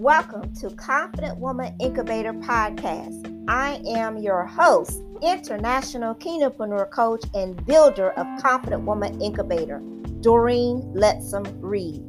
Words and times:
Welcome 0.00 0.54
to 0.54 0.70
Confident 0.76 1.36
Woman 1.36 1.76
Incubator 1.78 2.32
Podcast. 2.32 3.44
I 3.48 3.82
am 3.86 4.16
your 4.16 4.46
host, 4.46 5.02
international 5.20 6.14
kingdompreneur 6.14 6.90
coach 6.90 7.22
and 7.34 7.62
builder 7.66 8.12
of 8.12 8.26
Confident 8.42 8.84
Woman 8.84 9.20
Incubator, 9.20 9.82
Doreen 10.22 10.80
Lettsome 10.96 11.54
Reid. 11.60 12.02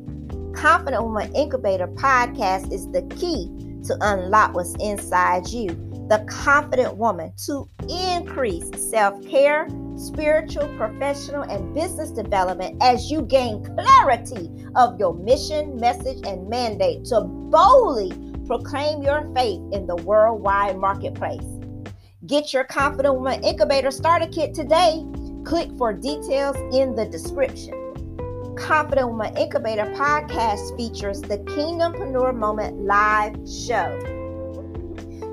Confident 0.55 1.03
Woman 1.03 1.35
Incubator 1.35 1.87
Podcast 1.87 2.71
is 2.71 2.89
the 2.91 3.01
key 3.13 3.49
to 3.87 3.97
unlock 3.99 4.53
what's 4.53 4.73
inside 4.75 5.49
you, 5.49 5.67
the 6.07 6.25
confident 6.29 6.95
woman, 6.95 7.33
to 7.45 7.67
increase 7.89 8.69
self 8.89 9.21
care 9.27 9.67
spiritual, 9.97 10.67
professional, 10.77 11.43
and 11.43 11.73
business 11.73 12.11
development 12.11 12.77
as 12.81 13.09
you 13.09 13.21
gain 13.23 13.63
clarity 13.63 14.49
of 14.75 14.99
your 14.99 15.13
mission, 15.13 15.77
message, 15.77 16.25
and 16.25 16.49
mandate 16.49 17.05
to 17.05 17.21
boldly 17.21 18.11
proclaim 18.47 19.01
your 19.01 19.29
faith 19.33 19.61
in 19.71 19.87
the 19.87 19.95
worldwide 19.97 20.77
marketplace. 20.77 21.45
Get 22.25 22.53
your 22.53 22.63
Confident 22.65 23.15
Woman 23.15 23.43
Incubator 23.43 23.91
Starter 23.91 24.27
Kit 24.27 24.53
today. 24.53 25.05
Click 25.43 25.69
for 25.77 25.93
details 25.93 26.55
in 26.73 26.95
the 26.95 27.05
description. 27.05 27.73
Confident 28.57 29.09
Woman 29.09 29.35
Incubator 29.37 29.85
podcast 29.95 30.75
features 30.77 31.21
the 31.21 31.37
Kingdompreneur 31.39 32.35
Moment 32.35 32.77
live 32.81 33.35
show. 33.49 33.97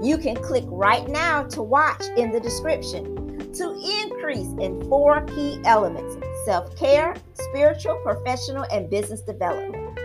You 0.00 0.16
can 0.16 0.36
click 0.36 0.64
right 0.68 1.06
now 1.08 1.42
to 1.44 1.62
watch 1.62 2.04
in 2.16 2.30
the 2.30 2.40
description 2.40 3.17
to 3.54 4.02
increase 4.02 4.48
in 4.60 4.80
four 4.88 5.22
key 5.22 5.60
elements 5.64 6.16
self 6.44 6.74
care, 6.76 7.14
spiritual, 7.34 7.96
professional, 8.02 8.64
and 8.72 8.88
business 8.88 9.20
development. 9.20 9.98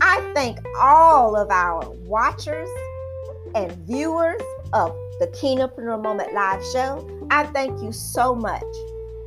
I 0.00 0.32
thank 0.34 0.58
all 0.78 1.36
of 1.36 1.50
our 1.50 1.88
watchers 2.06 2.68
and 3.54 3.72
viewers 3.86 4.40
of 4.72 4.96
the 5.20 5.26
Kingdompreneur 5.28 6.02
Moment 6.02 6.32
Live 6.32 6.64
show. 6.72 7.06
I 7.30 7.44
thank 7.46 7.82
you 7.82 7.92
so 7.92 8.34
much 8.34 8.64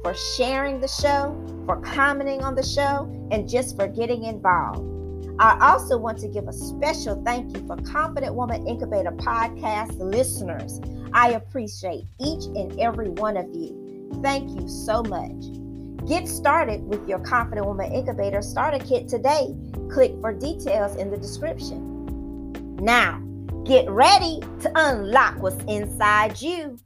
for 0.04 0.14
sharing 0.36 0.80
the 0.80 0.88
show, 0.88 1.36
for 1.66 1.80
commenting 1.82 2.44
on 2.44 2.56
the 2.56 2.64
show, 2.64 3.10
and 3.32 3.48
just 3.48 3.76
for 3.76 3.88
getting 3.88 4.24
involved. 4.24 4.95
I 5.38 5.58
also 5.74 5.98
want 5.98 6.18
to 6.20 6.30
give 6.30 6.48
a 6.48 6.54
special 6.54 7.22
thank 7.24 7.56
you 7.56 7.68
for 7.68 7.76
Confident 7.78 8.36
Woman 8.36 8.66
Incubator 8.66 9.12
podcast 9.12 9.98
listeners. 10.00 10.80
I 11.14 11.32
appreciate 11.32 12.06
each 12.20 12.46
and 12.46 12.80
every 12.80 13.10
one 13.10 13.36
of 13.36 13.48
you. 13.54 14.20
Thank 14.22 14.50
you 14.52 14.70
so 14.70 15.04
much. 15.04 16.08
Get 16.08 16.28
started 16.28 16.84
with 16.84 17.08
your 17.10 17.20
Confident 17.20 17.66
Woman 17.66 17.92
Incubator 17.92 18.42
Starter 18.42 18.80
Kit 18.80 19.10
today. 19.10 19.54
Click 19.92 20.14
for 20.22 20.32
details 20.32 20.96
in 20.96 21.10
the 21.10 21.18
description. 21.18 22.54
Now, 22.78 23.22
get 23.66 23.90
ready 23.90 24.40
to 24.62 24.72
unlock 24.76 25.42
what's 25.42 25.62
inside 25.66 26.42
you. 26.42 26.80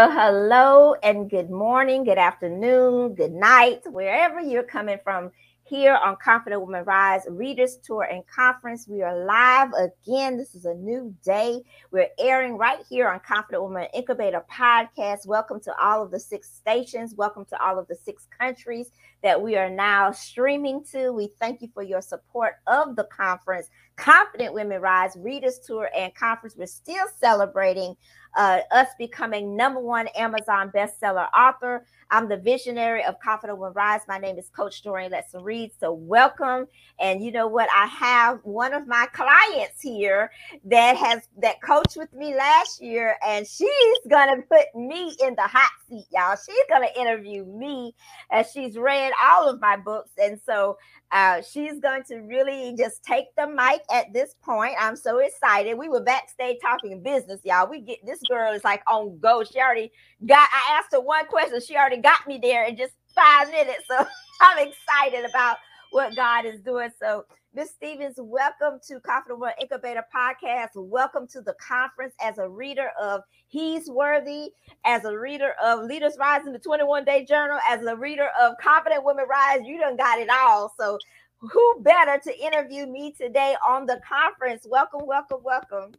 Well, 0.00 0.12
hello 0.12 0.94
and 1.02 1.28
good 1.28 1.50
morning, 1.50 2.04
good 2.04 2.16
afternoon, 2.16 3.16
good 3.16 3.32
night, 3.32 3.82
wherever 3.84 4.40
you're 4.40 4.62
coming 4.62 4.96
from 5.04 5.30
here 5.64 5.94
on 5.94 6.16
Confident 6.16 6.62
Woman 6.62 6.84
Rise 6.84 7.26
Readers 7.28 7.76
Tour 7.84 8.04
and 8.04 8.26
Conference. 8.26 8.88
We 8.88 9.02
are 9.02 9.26
live 9.26 9.72
again. 9.74 10.38
This 10.38 10.54
is 10.54 10.64
a 10.64 10.72
new 10.72 11.14
day. 11.22 11.60
We're 11.90 12.08
airing 12.18 12.56
right 12.56 12.78
here 12.88 13.10
on 13.10 13.20
Confident 13.20 13.62
Woman 13.62 13.88
Incubator 13.92 14.42
Podcast. 14.50 15.26
Welcome 15.26 15.60
to 15.60 15.74
all 15.78 16.02
of 16.02 16.10
the 16.10 16.18
six 16.18 16.50
stations. 16.50 17.14
Welcome 17.14 17.44
to 17.50 17.62
all 17.62 17.78
of 17.78 17.86
the 17.86 17.94
six 17.94 18.26
countries 18.36 18.90
that 19.22 19.40
we 19.40 19.56
are 19.56 19.68
now 19.68 20.12
streaming 20.12 20.82
to. 20.92 21.12
We 21.12 21.28
thank 21.38 21.60
you 21.60 21.68
for 21.74 21.82
your 21.82 22.00
support 22.00 22.54
of 22.66 22.96
the 22.96 23.04
conference. 23.04 23.68
Confident 23.96 24.54
Women 24.54 24.80
Rise 24.80 25.14
Readers 25.18 25.58
Tour 25.58 25.90
and 25.94 26.14
Conference. 26.14 26.56
We're 26.56 26.66
still 26.66 27.06
celebrating 27.20 27.94
uh, 28.36 28.60
us 28.70 28.88
becoming 28.98 29.56
number 29.56 29.80
one 29.80 30.08
Amazon 30.08 30.70
bestseller 30.74 31.28
author. 31.36 31.84
I'm 32.10 32.28
the 32.28 32.36
visionary 32.36 33.04
of 33.04 33.14
Confident 33.20 33.58
Women 33.58 33.74
Rise. 33.74 34.00
My 34.08 34.18
name 34.18 34.38
is 34.38 34.48
Coach 34.50 34.82
Doreen 34.82 35.12
Lettsome 35.12 35.44
Reid. 35.44 35.70
So 35.78 35.92
welcome. 35.92 36.66
And 36.98 37.22
you 37.22 37.30
know 37.30 37.46
what? 37.46 37.68
I 37.74 37.86
have 37.86 38.40
one 38.42 38.74
of 38.74 38.86
my 38.86 39.06
clients 39.12 39.80
here 39.80 40.30
that 40.64 40.96
has 40.96 41.28
that 41.40 41.62
coached 41.62 41.96
with 41.96 42.12
me 42.12 42.34
last 42.34 42.82
year, 42.82 43.16
and 43.24 43.46
she's 43.46 43.98
gonna 44.08 44.42
put 44.42 44.66
me 44.74 45.16
in 45.22 45.34
the 45.36 45.42
hot 45.42 45.70
seat, 45.88 46.06
y'all. 46.12 46.36
She's 46.36 46.64
gonna 46.68 46.88
interview 46.96 47.44
me 47.44 47.94
as 48.30 48.50
she's 48.50 48.76
read 48.76 49.12
all 49.22 49.48
of 49.48 49.60
my 49.60 49.76
books. 49.76 50.10
And 50.18 50.40
so 50.44 50.76
uh, 51.12 51.42
she's 51.42 51.80
going 51.80 52.04
to 52.04 52.18
really 52.18 52.74
just 52.78 53.02
take 53.02 53.34
the 53.36 53.46
mic 53.46 53.82
at 53.92 54.12
this 54.12 54.34
point. 54.42 54.74
I'm 54.78 54.96
so 54.96 55.18
excited. 55.18 55.76
We 55.76 55.88
were 55.88 56.02
backstage 56.02 56.58
talking 56.62 57.02
business, 57.02 57.40
y'all. 57.44 57.68
We 57.68 57.80
get 57.80 57.98
this 58.06 58.19
girl 58.28 58.52
is 58.52 58.64
like 58.64 58.82
on 58.86 59.18
go. 59.18 59.44
She 59.44 59.58
already 59.58 59.90
got. 60.26 60.48
I 60.52 60.78
asked 60.78 60.92
her 60.92 61.00
one 61.00 61.26
question. 61.26 61.60
She 61.60 61.76
already 61.76 61.98
got 61.98 62.26
me 62.26 62.38
there 62.42 62.64
in 62.64 62.76
just 62.76 62.94
five 63.14 63.50
minutes. 63.50 63.84
So 63.88 64.06
I'm 64.42 64.68
excited 64.68 65.28
about 65.28 65.58
what 65.90 66.16
God 66.16 66.46
is 66.46 66.60
doing. 66.60 66.88
So 66.98 67.26
Miss 67.52 67.70
Stevens, 67.72 68.14
welcome 68.18 68.78
to 68.86 69.00
Confident 69.00 69.40
Woman 69.40 69.54
Incubator 69.60 70.04
Podcast. 70.14 70.68
Welcome 70.76 71.26
to 71.32 71.40
the 71.40 71.54
conference 71.54 72.14
as 72.22 72.38
a 72.38 72.48
reader 72.48 72.90
of 73.00 73.22
He's 73.48 73.90
Worthy, 73.90 74.52
as 74.84 75.04
a 75.04 75.18
reader 75.18 75.54
of 75.60 75.84
Leaders 75.84 76.16
Rise 76.16 76.46
in 76.46 76.52
the 76.52 76.60
21 76.60 77.04
Day 77.04 77.24
Journal, 77.24 77.58
as 77.68 77.84
a 77.84 77.96
reader 77.96 78.28
of 78.40 78.54
Confident 78.62 79.04
Women 79.04 79.24
Rise. 79.28 79.62
You 79.64 79.80
done 79.80 79.96
got 79.96 80.20
it 80.20 80.28
all. 80.30 80.72
So 80.78 80.96
who 81.40 81.80
better 81.80 82.20
to 82.22 82.38
interview 82.38 82.86
me 82.86 83.12
today 83.20 83.56
on 83.66 83.84
the 83.84 84.00
conference? 84.08 84.64
Welcome, 84.70 85.04
welcome, 85.04 85.40
welcome. 85.42 85.92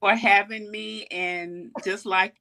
For 0.00 0.14
having 0.14 0.70
me 0.70 1.06
and 1.06 1.70
just 1.84 2.06
like 2.06 2.34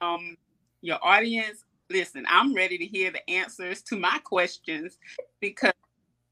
um 0.00 0.36
your 0.82 0.98
audience 1.02 1.64
listen 1.90 2.24
i'm 2.28 2.54
ready 2.54 2.78
to 2.78 2.86
hear 2.86 3.10
the 3.10 3.30
answers 3.30 3.82
to 3.82 3.98
my 3.98 4.18
questions 4.24 4.98
because 5.40 5.72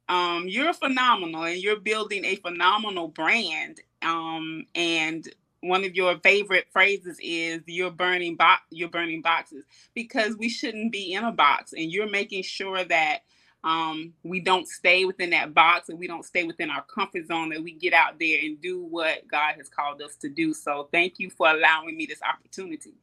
um, 0.09 0.47
you're 0.47 0.75
phenomenal 0.75 1.45
and 1.45 1.59
you're 1.59 1.81
building 1.81 2.25
a 2.25 2.37
phenomenal 2.37 3.09
brand. 3.09 3.81
Um, 4.03 4.67
and 4.75 5.27
one 5.63 5.85
of 5.85 5.95
your 5.95 6.19
favorite 6.19 6.67
phrases 6.73 7.19
is 7.23 7.63
you're 7.67 7.91
burning 7.91 8.35
box 8.35 8.63
you're 8.71 8.89
burning 8.89 9.23
boxes 9.23 9.65
because 9.95 10.37
we 10.37 10.49
shouldn't 10.49 10.91
be 10.91 11.13
in 11.13 11.23
a 11.23 11.31
box 11.31 11.73
and 11.73 11.93
you're 11.93 12.11
making 12.11 12.43
sure 12.43 12.83
that 12.85 13.21
um, 13.65 14.13
we 14.23 14.41
don't 14.41 14.67
stay 14.67 15.05
within 15.05 15.31
that 15.31 15.55
box 15.55 15.89
and 15.89 15.99
we 15.99 16.07
don't 16.07 16.25
stay 16.25 16.45
within 16.45 16.71
our 16.71 16.83
comfort 16.83 17.27
zone 17.27 17.51
that 17.51 17.63
we 17.63 17.73
get 17.73 17.93
out 17.93 18.19
there 18.19 18.41
and 18.43 18.61
do 18.61 18.83
what 18.83 19.27
god 19.29 19.55
has 19.57 19.69
called 19.69 20.03
us 20.03 20.17
to 20.17 20.29
do. 20.29 20.53
So 20.53 20.89
thank 20.93 21.19
you 21.19 21.31
for 21.31 21.49
allowing 21.49 21.97
me 21.97 22.07
this 22.07 22.21
opportunity. 22.23 22.95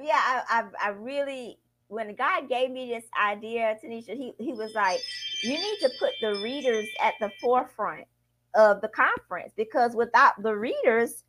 Yeah 0.00 0.12
i, 0.14 0.42
I, 0.48 0.88
I 0.88 0.88
really 0.90 1.58
when 1.92 2.14
God 2.14 2.48
gave 2.48 2.70
me 2.70 2.88
this 2.88 3.04
idea, 3.22 3.76
Tanisha, 3.84 4.16
he, 4.16 4.32
he 4.38 4.54
was 4.54 4.72
like, 4.74 4.98
you 5.42 5.52
need 5.52 5.76
to 5.82 5.90
put 5.98 6.12
the 6.22 6.40
readers 6.42 6.88
at 7.02 7.12
the 7.20 7.30
forefront 7.38 8.06
of 8.54 8.80
the 8.80 8.88
conference 8.88 9.52
because 9.58 9.94
without 9.94 10.42
the 10.42 10.56
readers, 10.56 11.24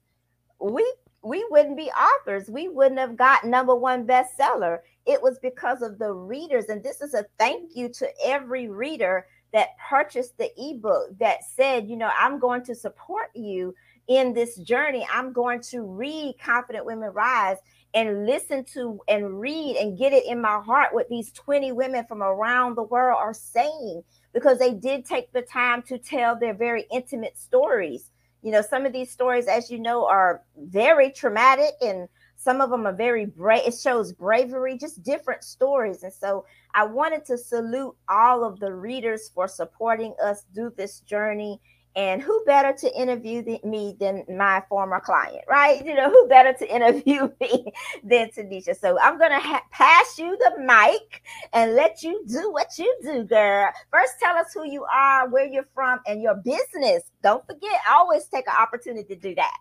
we 0.62 0.90
we 1.24 1.46
wouldn't 1.50 1.78
be 1.78 1.90
authors. 1.90 2.50
We 2.50 2.68
wouldn't 2.68 3.00
have 3.00 3.16
got 3.16 3.46
number 3.46 3.76
one 3.76 4.06
bestseller. 4.06 4.80
It 5.06 5.22
was 5.22 5.40
because 5.40 5.82
of 5.82 5.98
the 5.98 6.12
readers. 6.12 6.66
And 6.66 6.84
this 6.84 7.02
is 7.02 7.14
a 7.14 7.26
thank 7.40 7.76
you 7.76 7.90
to 7.90 8.10
every 8.26 8.68
reader 8.68 9.26
that 9.54 9.78
purchased 9.90 10.38
the 10.38 10.52
ebook 10.58 11.18
that 11.20 11.44
said, 11.56 11.88
you 11.88 11.96
know, 11.96 12.10
I'm 12.20 12.40
going 12.40 12.64
to 12.66 12.76
support 12.76 13.30
you 13.36 13.74
in 14.08 14.34
this 14.34 14.58
journey. 14.58 15.08
I'm 15.12 15.32
going 15.32 15.62
to 15.70 15.84
read 15.84 16.36
Confident 16.44 16.86
Women 16.86 17.12
Rise 17.12 17.58
and 17.94 18.26
listen 18.26 18.66
to 18.74 19.00
and 19.08 19.40
read 19.40 19.78
and 19.78 19.98
get 19.98 20.14
it 20.14 20.26
in 20.26 20.42
my 20.42 20.60
heart 20.60 20.94
what 20.94 21.08
these 21.10 21.32
20 21.32 21.72
women 21.72 22.06
from 22.06 22.24
around 22.24 22.76
the 22.76 22.84
world 22.84 23.18
are 23.20 23.34
saying 23.34 24.02
because 24.34 24.58
they 24.58 24.74
did 24.74 25.06
take 25.06 25.32
the 25.32 25.44
time 25.44 25.84
to 25.84 25.98
tell 25.98 26.38
their 26.38 26.56
very 26.56 26.86
intimate 26.92 27.38
stories. 27.38 28.10
You 28.44 28.52
know, 28.52 28.62
some 28.62 28.86
of 28.86 28.94
these 28.94 29.10
stories, 29.10 29.48
as 29.48 29.72
you 29.72 29.80
know, 29.80 30.06
are 30.06 30.44
very 30.58 31.10
traumatic 31.12 31.74
and 31.82 32.08
some 32.36 32.60
of 32.60 32.70
them 32.70 32.86
are 32.86 32.94
very 32.94 33.26
brave. 33.26 33.64
It 33.66 33.74
shows 33.74 34.12
bravery, 34.12 34.78
just 34.78 35.02
different 35.02 35.46
stories. 35.46 36.04
And 36.04 36.12
so 36.12 36.46
I 36.76 36.84
wanted 36.86 37.24
to 37.26 37.38
salute 37.38 37.96
all 38.10 38.44
of 38.44 38.60
the 38.60 38.74
readers 38.74 39.30
for 39.34 39.48
supporting 39.48 40.14
us 40.22 40.44
through 40.54 40.74
this 40.76 41.00
journey 41.00 41.62
And 41.96 42.24
who 42.24 42.44
better 42.46 42.74
to 42.74 43.00
interview 43.00 43.44
the, 43.44 43.60
me 43.64 43.96
than 44.00 44.26
my 44.28 44.64
former 44.68 45.00
client, 45.00 45.44
right? 45.48 45.86
You 45.86 45.94
know, 45.94 46.10
who 46.10 46.28
better 46.28 46.52
to 46.54 46.76
interview 46.76 47.30
me 47.42 47.72
than 48.04 48.30
Tanisha? 48.30 48.76
So 48.76 48.98
I'm 49.00 49.20
going 49.20 49.32
to 49.32 49.40
ha- 49.40 49.64
pass 49.70 50.18
you 50.18 50.36
the 50.38 50.60
mic 50.60 51.22
and 51.54 51.76
let 51.76 52.02
you 52.02 52.24
do 52.28 52.52
what 52.52 52.80
you 52.80 52.98
do, 53.04 53.24
girl. 53.26 53.70
First, 53.92 54.14
tell 54.20 54.36
us 54.36 54.48
who 54.54 54.66
you 54.66 54.86
are, 54.86 55.30
where 55.30 55.46
you're 55.46 55.68
from, 55.76 56.00
and 56.08 56.20
your 56.20 56.36
business. 56.36 57.04
Don't 57.22 57.46
forget, 57.46 57.80
always 57.90 58.26
take 58.26 58.48
an 58.48 58.56
opportunity 58.60 59.16
to 59.16 59.22
do 59.22 59.36
that. 59.36 59.58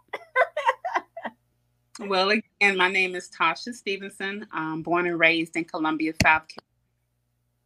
well, 2.08 2.30
again, 2.30 2.78
my 2.78 2.88
name 2.88 3.14
is 3.14 3.28
Tachia 3.28 3.74
Stevenson. 3.74 4.46
I'm 4.52 4.82
born 4.82 5.06
and 5.06 5.18
raised 5.18 5.56
in 5.56 5.66
Columbia, 5.66 6.14
South 6.22 6.44
Carolina. 6.48 6.72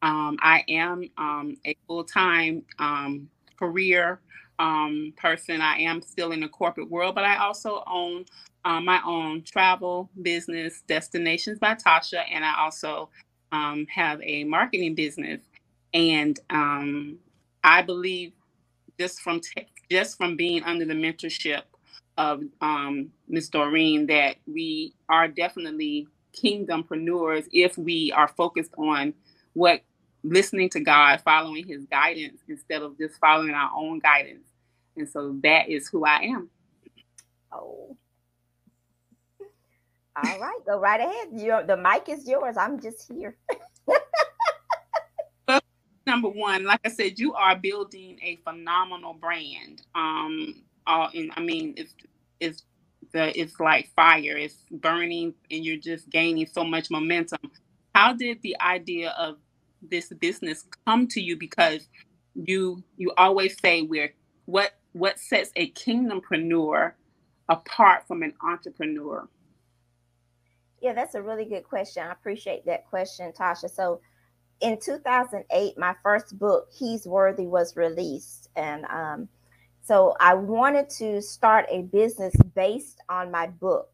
Um, 0.02 0.38
I 0.40 0.64
am 0.68 1.08
um, 1.16 1.56
a 1.64 1.76
full 1.86 2.04
time 2.04 2.62
um, 2.78 3.28
career 3.58 4.20
um, 4.58 5.12
person. 5.16 5.60
I 5.60 5.78
am 5.80 6.02
still 6.02 6.32
in 6.32 6.40
the 6.40 6.48
corporate 6.48 6.90
world, 6.90 7.14
but 7.14 7.24
I 7.24 7.38
also 7.38 7.82
own 7.86 8.24
uh, 8.64 8.80
my 8.80 9.00
own 9.06 9.42
travel 9.42 10.10
business, 10.22 10.82
Destinations 10.88 11.58
by 11.58 11.74
Tachia, 11.74 12.24
and 12.30 12.44
I 12.44 12.58
also 12.58 13.10
um, 13.52 13.86
have 13.88 14.20
a 14.22 14.44
marketing 14.44 14.94
business. 14.94 15.40
And 15.94 16.38
um, 16.50 17.18
I 17.64 17.82
believe 17.82 18.32
just 18.98 19.20
from 19.20 19.40
te- 19.40 19.68
just 19.90 20.16
from 20.16 20.36
being 20.36 20.62
under 20.64 20.84
the 20.84 20.94
mentorship 20.94 21.62
of 22.18 22.42
um, 22.60 23.10
Ms. 23.28 23.50
Doreen 23.50 24.06
that 24.06 24.36
we 24.46 24.94
are 25.08 25.28
definitely 25.28 26.08
kingdompreneurs 26.34 27.46
if 27.52 27.78
we 27.78 28.12
are 28.12 28.28
focused 28.28 28.72
on 28.78 29.14
what 29.54 29.82
listening 30.28 30.68
to 30.70 30.80
God, 30.80 31.20
following 31.22 31.66
his 31.66 31.84
guidance 31.86 32.40
instead 32.48 32.82
of 32.82 32.98
just 32.98 33.18
following 33.18 33.50
our 33.54 33.70
own 33.74 33.98
guidance. 33.98 34.46
And 34.96 35.08
so 35.08 35.36
that 35.42 35.68
is 35.68 35.88
who 35.88 36.04
I 36.04 36.18
am. 36.22 36.50
Oh. 37.52 37.96
All 40.16 40.40
right, 40.40 40.58
go 40.64 40.78
right 40.78 41.00
ahead. 41.00 41.28
Your 41.32 41.62
the 41.62 41.76
mic 41.76 42.08
is 42.08 42.26
yours. 42.26 42.56
I'm 42.56 42.80
just 42.80 43.10
here. 43.12 43.36
number 46.06 46.28
one, 46.28 46.64
like 46.64 46.80
I 46.84 46.88
said, 46.88 47.18
you 47.18 47.34
are 47.34 47.56
building 47.56 48.18
a 48.22 48.36
phenomenal 48.36 49.12
brand. 49.12 49.82
Um, 49.94 50.62
all 50.86 51.10
in, 51.12 51.30
I 51.36 51.40
mean, 51.40 51.74
it's 51.76 51.94
it's 52.40 52.64
the 53.12 53.38
it's 53.38 53.60
like 53.60 53.90
fire. 53.94 54.36
It's 54.36 54.64
burning, 54.70 55.34
and 55.50 55.64
you're 55.64 55.76
just 55.76 56.08
gaining 56.08 56.46
so 56.46 56.64
much 56.64 56.90
momentum. 56.90 57.50
How 57.94 58.14
did 58.14 58.40
the 58.42 58.58
idea 58.60 59.10
of 59.10 59.36
this 59.82 60.08
business 60.20 60.64
come 60.86 61.06
to 61.08 61.20
you? 61.20 61.36
Because 61.36 61.88
you 62.34 62.82
you 62.96 63.12
always 63.16 63.58
say 63.60 63.82
we're 63.82 64.14
what 64.46 64.72
what 64.92 65.18
sets 65.18 65.50
a 65.56 65.70
kingdompreneur 65.72 66.92
apart 67.48 68.06
from 68.06 68.22
an 68.22 68.34
entrepreneur? 68.42 69.28
Yeah, 70.80 70.92
that's 70.92 71.14
a 71.14 71.22
really 71.22 71.44
good 71.44 71.64
question. 71.64 72.02
I 72.02 72.12
appreciate 72.12 72.66
that 72.66 72.86
question, 72.86 73.32
Tachia. 73.32 73.70
So 73.70 74.00
in 74.60 74.78
2008, 74.80 75.78
my 75.78 75.94
first 76.02 76.38
book, 76.38 76.68
He's 76.72 77.06
Worthy, 77.06 77.46
was 77.46 77.76
released. 77.76 78.48
And 78.56 78.84
um, 78.86 79.28
so 79.82 80.14
I 80.20 80.34
wanted 80.34 80.88
to 80.90 81.20
start 81.22 81.66
a 81.70 81.82
business 81.82 82.34
based 82.54 83.00
on 83.08 83.30
my 83.30 83.46
book 83.46 83.90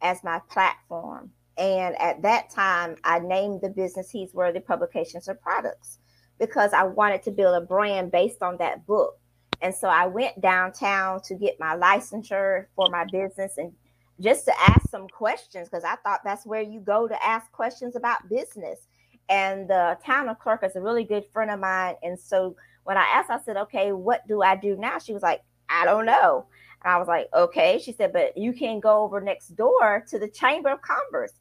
as 0.00 0.22
my 0.24 0.40
platform. 0.50 1.30
And 1.58 2.00
at 2.00 2.22
that 2.22 2.50
time, 2.50 2.96
I 3.04 3.18
named 3.18 3.60
the 3.60 3.68
business 3.68 4.10
He's 4.10 4.32
Worthy 4.32 4.60
Publications 4.60 5.28
or 5.28 5.34
Products 5.34 5.98
because 6.38 6.72
I 6.72 6.84
wanted 6.84 7.22
to 7.24 7.30
build 7.30 7.62
a 7.62 7.66
brand 7.66 8.10
based 8.10 8.42
on 8.42 8.56
that 8.58 8.86
book. 8.86 9.18
And 9.60 9.74
so 9.74 9.88
I 9.88 10.06
went 10.06 10.40
downtown 10.40 11.20
to 11.22 11.34
get 11.34 11.60
my 11.60 11.76
licensure 11.76 12.66
for 12.74 12.88
my 12.90 13.04
business 13.04 13.58
and 13.58 13.72
just 14.20 14.44
to 14.46 14.52
ask 14.60 14.88
some 14.90 15.08
questions 15.08 15.68
because 15.68 15.84
I 15.84 15.96
thought 15.96 16.20
that's 16.24 16.46
where 16.46 16.62
you 16.62 16.80
go 16.80 17.06
to 17.06 17.24
ask 17.24 17.50
questions 17.52 17.96
about 17.96 18.28
business. 18.28 18.80
And 19.28 19.68
the 19.68 19.98
town 20.04 20.28
of 20.28 20.38
clerk 20.38 20.64
is 20.64 20.76
a 20.76 20.80
really 20.80 21.04
good 21.04 21.24
friend 21.32 21.50
of 21.50 21.60
mine. 21.60 21.94
And 22.02 22.18
so 22.18 22.56
when 22.84 22.96
I 22.96 23.02
asked, 23.02 23.30
I 23.30 23.40
said, 23.40 23.56
okay, 23.56 23.92
what 23.92 24.26
do 24.26 24.42
I 24.42 24.56
do 24.56 24.76
now? 24.76 24.98
She 24.98 25.12
was 25.12 25.22
like, 25.22 25.42
I 25.68 25.84
don't 25.84 26.06
know. 26.06 26.46
And 26.84 26.92
I 26.92 26.98
was 26.98 27.08
like, 27.08 27.28
okay. 27.34 27.80
She 27.82 27.92
said, 27.92 28.12
but 28.12 28.36
you 28.36 28.52
can 28.52 28.80
go 28.80 29.02
over 29.02 29.20
next 29.20 29.48
door 29.56 30.04
to 30.08 30.18
the 30.18 30.28
Chamber 30.28 30.70
of 30.70 30.82
Commerce. 30.82 31.32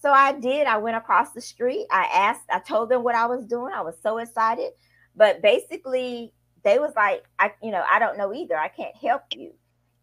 So 0.00 0.10
I 0.10 0.32
did. 0.32 0.66
I 0.66 0.78
went 0.78 0.96
across 0.96 1.32
the 1.32 1.40
street. 1.40 1.86
I 1.90 2.04
asked, 2.12 2.44
I 2.50 2.58
told 2.58 2.88
them 2.88 3.02
what 3.02 3.14
I 3.14 3.26
was 3.26 3.44
doing. 3.44 3.72
I 3.74 3.82
was 3.82 3.96
so 4.02 4.18
excited. 4.18 4.72
But 5.14 5.42
basically, 5.42 6.32
they 6.62 6.78
was 6.78 6.92
like, 6.96 7.24
I, 7.38 7.52
you 7.62 7.70
know, 7.70 7.84
I 7.90 7.98
don't 7.98 8.16
know 8.18 8.32
either. 8.32 8.56
I 8.56 8.68
can't 8.68 8.96
help 8.96 9.22
you. 9.34 9.52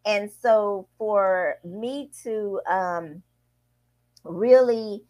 And 0.05 0.31
so 0.41 0.87
for 0.97 1.55
me 1.63 2.11
to 2.23 2.61
um, 2.69 3.23
really 4.23 5.03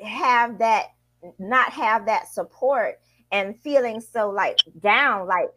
have 0.00 0.58
that, 0.58 0.88
not 1.38 1.72
have 1.72 2.06
that 2.06 2.28
support 2.28 2.98
and 3.30 3.58
feeling 3.60 4.00
so 4.00 4.30
like 4.30 4.58
down, 4.80 5.26
like 5.26 5.48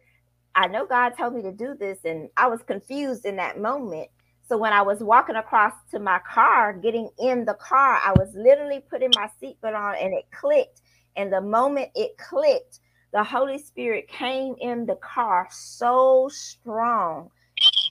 I 0.56 0.68
know 0.68 0.86
God 0.86 1.10
told 1.18 1.34
me 1.34 1.42
to 1.42 1.52
do 1.52 1.76
this, 1.78 2.00
and 2.04 2.30
I 2.36 2.48
was 2.48 2.62
confused 2.62 3.26
in 3.26 3.36
that 3.36 3.60
moment. 3.60 4.08
So 4.48 4.56
when 4.56 4.72
I 4.72 4.82
was 4.82 5.00
walking 5.02 5.36
across 5.36 5.74
to 5.92 6.00
my 6.00 6.20
car, 6.20 6.72
getting 6.72 7.10
in 7.18 7.44
the 7.44 7.54
car, 7.54 8.00
I 8.04 8.12
was 8.12 8.30
literally 8.34 8.80
putting 8.90 9.10
my 9.14 9.28
seatbelt 9.42 9.76
on 9.76 9.96
and 9.96 10.14
it 10.14 10.24
clicked. 10.32 10.82
And 11.16 11.32
the 11.32 11.40
moment 11.40 11.90
it 11.96 12.16
clicked, 12.18 12.80
the 13.12 13.24
Holy 13.24 13.58
Spirit 13.58 14.08
came 14.08 14.54
in 14.60 14.86
the 14.86 14.96
car 14.96 15.48
so 15.50 16.28
strong. 16.32 17.30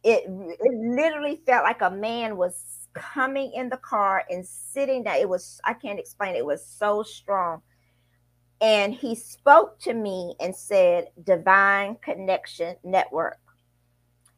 It, 0.03 0.25
it 0.27 0.95
literally 0.95 1.41
felt 1.45 1.63
like 1.65 1.81
a 1.81 1.91
man 1.91 2.37
was 2.37 2.87
coming 2.93 3.51
in 3.53 3.69
the 3.69 3.77
car 3.77 4.23
and 4.29 4.45
sitting 4.47 5.03
down. 5.03 5.17
It 5.17 5.29
was, 5.29 5.59
I 5.65 5.73
can't 5.73 5.99
explain 5.99 6.35
it, 6.35 6.39
it 6.39 6.45
was 6.45 6.65
so 6.65 7.03
strong. 7.03 7.61
And 8.65 8.95
he 8.95 9.13
spoke 9.13 9.77
to 9.81 9.93
me 9.93 10.33
and 10.39 10.55
said, 10.55 11.09
Divine 11.23 11.97
Connection 12.01 12.75
Network. 12.83 13.37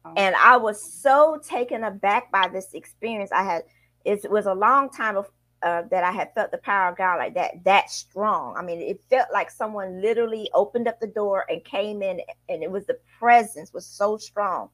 Oh. 0.04 0.12
And 0.18 0.34
I 0.36 0.58
was 0.58 0.82
so 0.82 1.40
taken 1.42 1.84
aback 1.84 2.30
by 2.30 2.46
this 2.48 2.74
experience. 2.74 3.32
I 3.32 3.42
had, 3.42 3.62
it 4.04 4.30
was 4.30 4.44
a 4.44 4.52
long 4.52 4.90
time 4.90 5.16
of, 5.16 5.30
uh, 5.62 5.84
that 5.90 6.04
I 6.04 6.12
had 6.12 6.34
felt 6.34 6.50
the 6.50 6.58
power 6.58 6.90
of 6.90 6.98
God 6.98 7.16
like 7.16 7.32
that, 7.36 7.64
that 7.64 7.88
strong. 7.88 8.54
I 8.54 8.60
mean, 8.60 8.82
it 8.82 9.02
felt 9.08 9.28
like 9.32 9.50
someone 9.50 10.02
literally 10.02 10.50
opened 10.52 10.88
up 10.88 11.00
the 11.00 11.06
door 11.06 11.46
and 11.48 11.64
came 11.64 12.02
in, 12.02 12.20
and 12.50 12.62
it 12.62 12.70
was 12.70 12.84
the 12.84 12.98
presence 13.18 13.72
was 13.72 13.86
so 13.86 14.18
strong. 14.18 14.68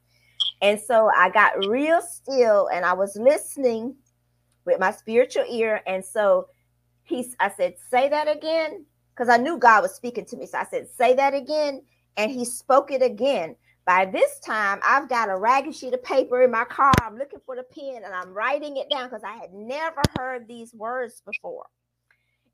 And 0.61 0.77
so 0.77 1.09
I 1.15 1.29
got 1.29 1.65
real 1.65 2.01
still 2.01 2.67
and 2.73 2.83
I 2.83 2.91
was 2.91 3.15
listening 3.15 3.95
with 4.65 4.81
my 4.81 4.91
spiritual 4.91 5.45
ear. 5.49 5.81
And 5.87 6.03
so 6.03 6.49
he, 7.03 7.33
I 7.39 7.49
said, 7.51 7.75
say 7.89 8.09
that 8.09 8.27
again, 8.27 8.85
because 9.15 9.29
I 9.29 9.37
knew 9.37 9.57
God 9.57 9.81
was 9.81 9.95
speaking 9.95 10.25
to 10.25 10.37
me. 10.37 10.45
So 10.45 10.57
I 10.57 10.65
said, 10.65 10.87
say 10.97 11.15
that 11.15 11.33
again. 11.33 11.81
And 12.17 12.31
he 12.31 12.45
spoke 12.45 12.91
it 12.91 13.01
again. 13.01 13.55
By 13.85 14.05
this 14.05 14.39
time, 14.39 14.79
I've 14.83 15.07
got 15.07 15.29
a 15.29 15.37
ragged 15.37 15.75
sheet 15.75 15.93
of 15.93 16.03
paper 16.03 16.41
in 16.41 16.51
my 16.51 16.65
car. 16.65 16.91
I'm 17.01 17.17
looking 17.17 17.39
for 17.45 17.55
the 17.55 17.63
pen 17.63 18.01
and 18.03 18.13
I'm 18.13 18.33
writing 18.33 18.77
it 18.77 18.89
down 18.89 19.09
because 19.09 19.23
I 19.23 19.35
had 19.35 19.53
never 19.53 20.01
heard 20.17 20.47
these 20.47 20.73
words 20.73 21.21
before. 21.25 21.65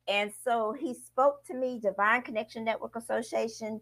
And 0.08 0.32
so 0.44 0.76
he 0.78 0.94
spoke 0.94 1.46
to 1.46 1.56
me, 1.56 1.80
Divine 1.82 2.22
Connection 2.24 2.66
Network 2.66 2.96
Association. 2.96 3.80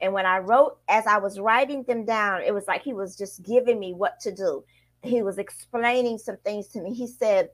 And 0.00 0.12
when 0.12 0.26
I 0.26 0.38
wrote, 0.38 0.78
as 0.88 1.06
I 1.06 1.18
was 1.18 1.38
writing 1.38 1.82
them 1.82 2.04
down, 2.04 2.42
it 2.42 2.54
was 2.54 2.66
like 2.66 2.82
he 2.82 2.92
was 2.94 3.16
just 3.16 3.42
giving 3.42 3.78
me 3.78 3.92
what 3.92 4.18
to 4.20 4.32
do. 4.32 4.64
He 5.02 5.22
was 5.22 5.38
explaining 5.38 6.18
some 6.18 6.38
things 6.38 6.68
to 6.68 6.80
me. 6.80 6.94
He 6.94 7.06
said 7.06 7.50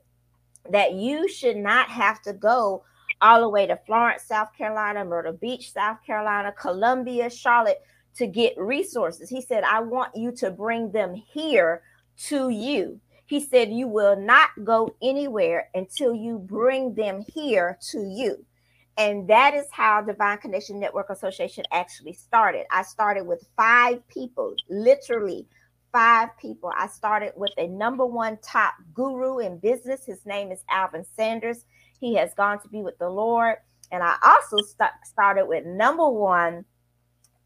that 0.69 0.93
you 0.93 1.27
should 1.27 1.57
not 1.57 1.89
have 1.89 2.21
to 2.21 2.33
go 2.33 2.85
all 3.23 3.41
the 3.41 3.49
way 3.49 3.65
to 3.65 3.79
Florence, 3.87 4.23
South 4.23 4.49
Carolina, 4.55 5.05
Myrtle 5.05 5.33
Beach, 5.33 5.71
South 5.71 5.97
Carolina, 6.05 6.51
Columbia, 6.51 7.29
Charlotte 7.29 7.81
to 8.17 8.27
get 8.27 8.53
resources. 8.57 9.29
He 9.29 9.41
said, 9.41 9.63
I 9.63 9.79
want 9.79 10.15
you 10.15 10.31
to 10.33 10.51
bring 10.51 10.91
them 10.91 11.15
here 11.15 11.81
to 12.27 12.49
you. 12.49 12.99
He 13.25 13.39
said, 13.39 13.71
You 13.71 13.87
will 13.87 14.17
not 14.17 14.49
go 14.63 14.93
anywhere 15.01 15.69
until 15.73 16.13
you 16.13 16.37
bring 16.37 16.93
them 16.93 17.23
here 17.33 17.79
to 17.91 17.99
you. 18.01 18.45
And 18.97 19.27
that 19.29 19.55
is 19.55 19.65
how 19.71 20.01
Divine 20.01 20.37
Connection 20.37 20.79
Network 20.79 21.09
Association 21.09 21.63
actually 21.71 22.13
started. 22.13 22.65
I 22.69 22.83
started 22.83 23.25
with 23.25 23.47
five 23.57 24.07
people, 24.07 24.53
literally 24.69 25.47
five 25.93 26.29
people. 26.39 26.71
I 26.77 26.87
started 26.87 27.31
with 27.35 27.51
a 27.57 27.67
number 27.67 28.05
one 28.05 28.37
top 28.43 28.73
guru 28.93 29.39
in 29.39 29.57
business. 29.59 30.05
His 30.05 30.25
name 30.25 30.51
is 30.51 30.63
Alvin 30.69 31.05
Sanders. 31.15 31.65
He 32.03 32.15
has 32.15 32.33
gone 32.33 32.59
to 32.61 32.67
be 32.67 32.81
with 32.81 32.97
the 32.97 33.09
Lord. 33.09 33.55
And 33.89 34.03
I 34.03 34.15
also 34.21 34.57
st- 34.57 34.91
started 35.05 35.45
with 35.45 35.65
number 35.65 36.09
one 36.09 36.65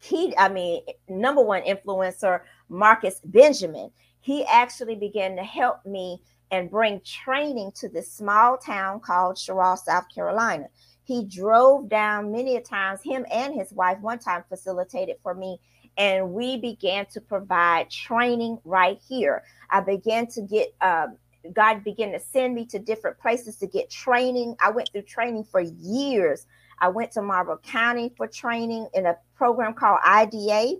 key, 0.00 0.34
I 0.36 0.48
mean, 0.48 0.82
number 1.08 1.42
one 1.42 1.62
influencer, 1.62 2.40
Marcus 2.68 3.20
Benjamin. 3.24 3.92
He 4.20 4.44
actually 4.46 4.96
began 4.96 5.36
to 5.36 5.44
help 5.44 5.86
me 5.86 6.20
and 6.50 6.68
bring 6.68 7.00
training 7.02 7.70
to 7.76 7.88
this 7.88 8.12
small 8.12 8.58
town 8.58 8.98
called 8.98 9.36
Cheraw, 9.36 9.78
South 9.78 10.06
Carolina. 10.12 10.66
He 11.04 11.24
drove 11.24 11.88
down 11.88 12.32
many 12.32 12.56
a 12.56 12.60
times, 12.60 13.00
him 13.00 13.24
and 13.30 13.54
his 13.54 13.72
wife 13.72 14.00
one 14.00 14.18
time 14.18 14.42
facilitated 14.48 15.18
for 15.22 15.34
me. 15.34 15.60
and 15.98 16.32
we 16.32 16.56
began 16.56 17.06
to 17.06 17.20
provide 17.20 17.90
training 17.90 18.58
right 18.64 19.00
here. 19.08 19.42
I 19.70 19.80
began 19.80 20.26
to 20.28 20.42
get, 20.42 20.68
uh, 20.80 21.08
God 21.52 21.84
began 21.84 22.12
to 22.12 22.20
send 22.20 22.54
me 22.54 22.66
to 22.66 22.78
different 22.78 23.18
places 23.18 23.56
to 23.58 23.66
get 23.66 23.90
training. 23.90 24.56
I 24.60 24.70
went 24.70 24.90
through 24.92 25.02
training 25.02 25.44
for 25.44 25.60
years. 25.60 26.46
I 26.80 26.88
went 26.88 27.12
to 27.12 27.22
Marlboro 27.22 27.58
County 27.58 28.12
for 28.16 28.26
training 28.26 28.88
in 28.94 29.06
a 29.06 29.16
program 29.36 29.74
called 29.74 30.00
IDA, 30.04 30.76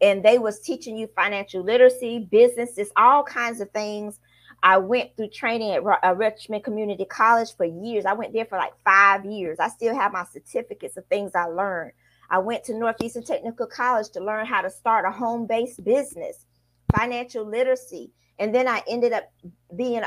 and 0.00 0.24
they 0.24 0.38
was 0.38 0.60
teaching 0.60 0.96
you 0.96 1.08
financial 1.14 1.62
literacy, 1.62 2.28
businesses, 2.30 2.90
all 2.96 3.22
kinds 3.22 3.60
of 3.60 3.70
things. 3.70 4.18
I 4.62 4.78
went 4.78 5.16
through 5.16 5.30
training 5.30 5.72
at 5.72 5.82
uh, 5.82 6.14
Richmond 6.14 6.62
Community 6.62 7.04
College 7.04 7.56
for 7.56 7.64
years. 7.64 8.04
I 8.04 8.12
went 8.12 8.32
there 8.32 8.44
for 8.44 8.58
like 8.58 8.74
five 8.84 9.24
years. 9.24 9.58
I 9.58 9.68
still 9.68 9.94
have 9.94 10.12
my 10.12 10.24
certificates 10.24 10.96
of 10.96 11.04
things 11.06 11.32
I 11.34 11.46
learned. 11.46 11.92
I 12.30 12.38
went 12.38 12.64
to 12.64 12.74
Northeastern 12.74 13.24
Technical 13.24 13.66
College 13.66 14.10
to 14.10 14.20
learn 14.20 14.46
how 14.46 14.62
to 14.62 14.70
start 14.70 15.04
a 15.04 15.10
home 15.10 15.46
based 15.46 15.82
business, 15.84 16.46
financial 16.96 17.44
literacy. 17.44 18.10
And 18.38 18.54
then 18.54 18.66
I 18.66 18.82
ended 18.88 19.12
up 19.12 19.30
being 19.76 20.02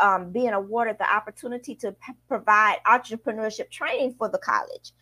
um, 0.00 0.32
being 0.32 0.50
awarded 0.50 0.98
the 0.98 1.10
opportunity 1.10 1.74
to 1.76 1.92
p- 1.92 2.12
provide 2.26 2.78
entrepreneurship 2.86 3.70
training 3.70 4.14
for 4.18 4.28
the 4.28 4.38
college. 4.38 4.92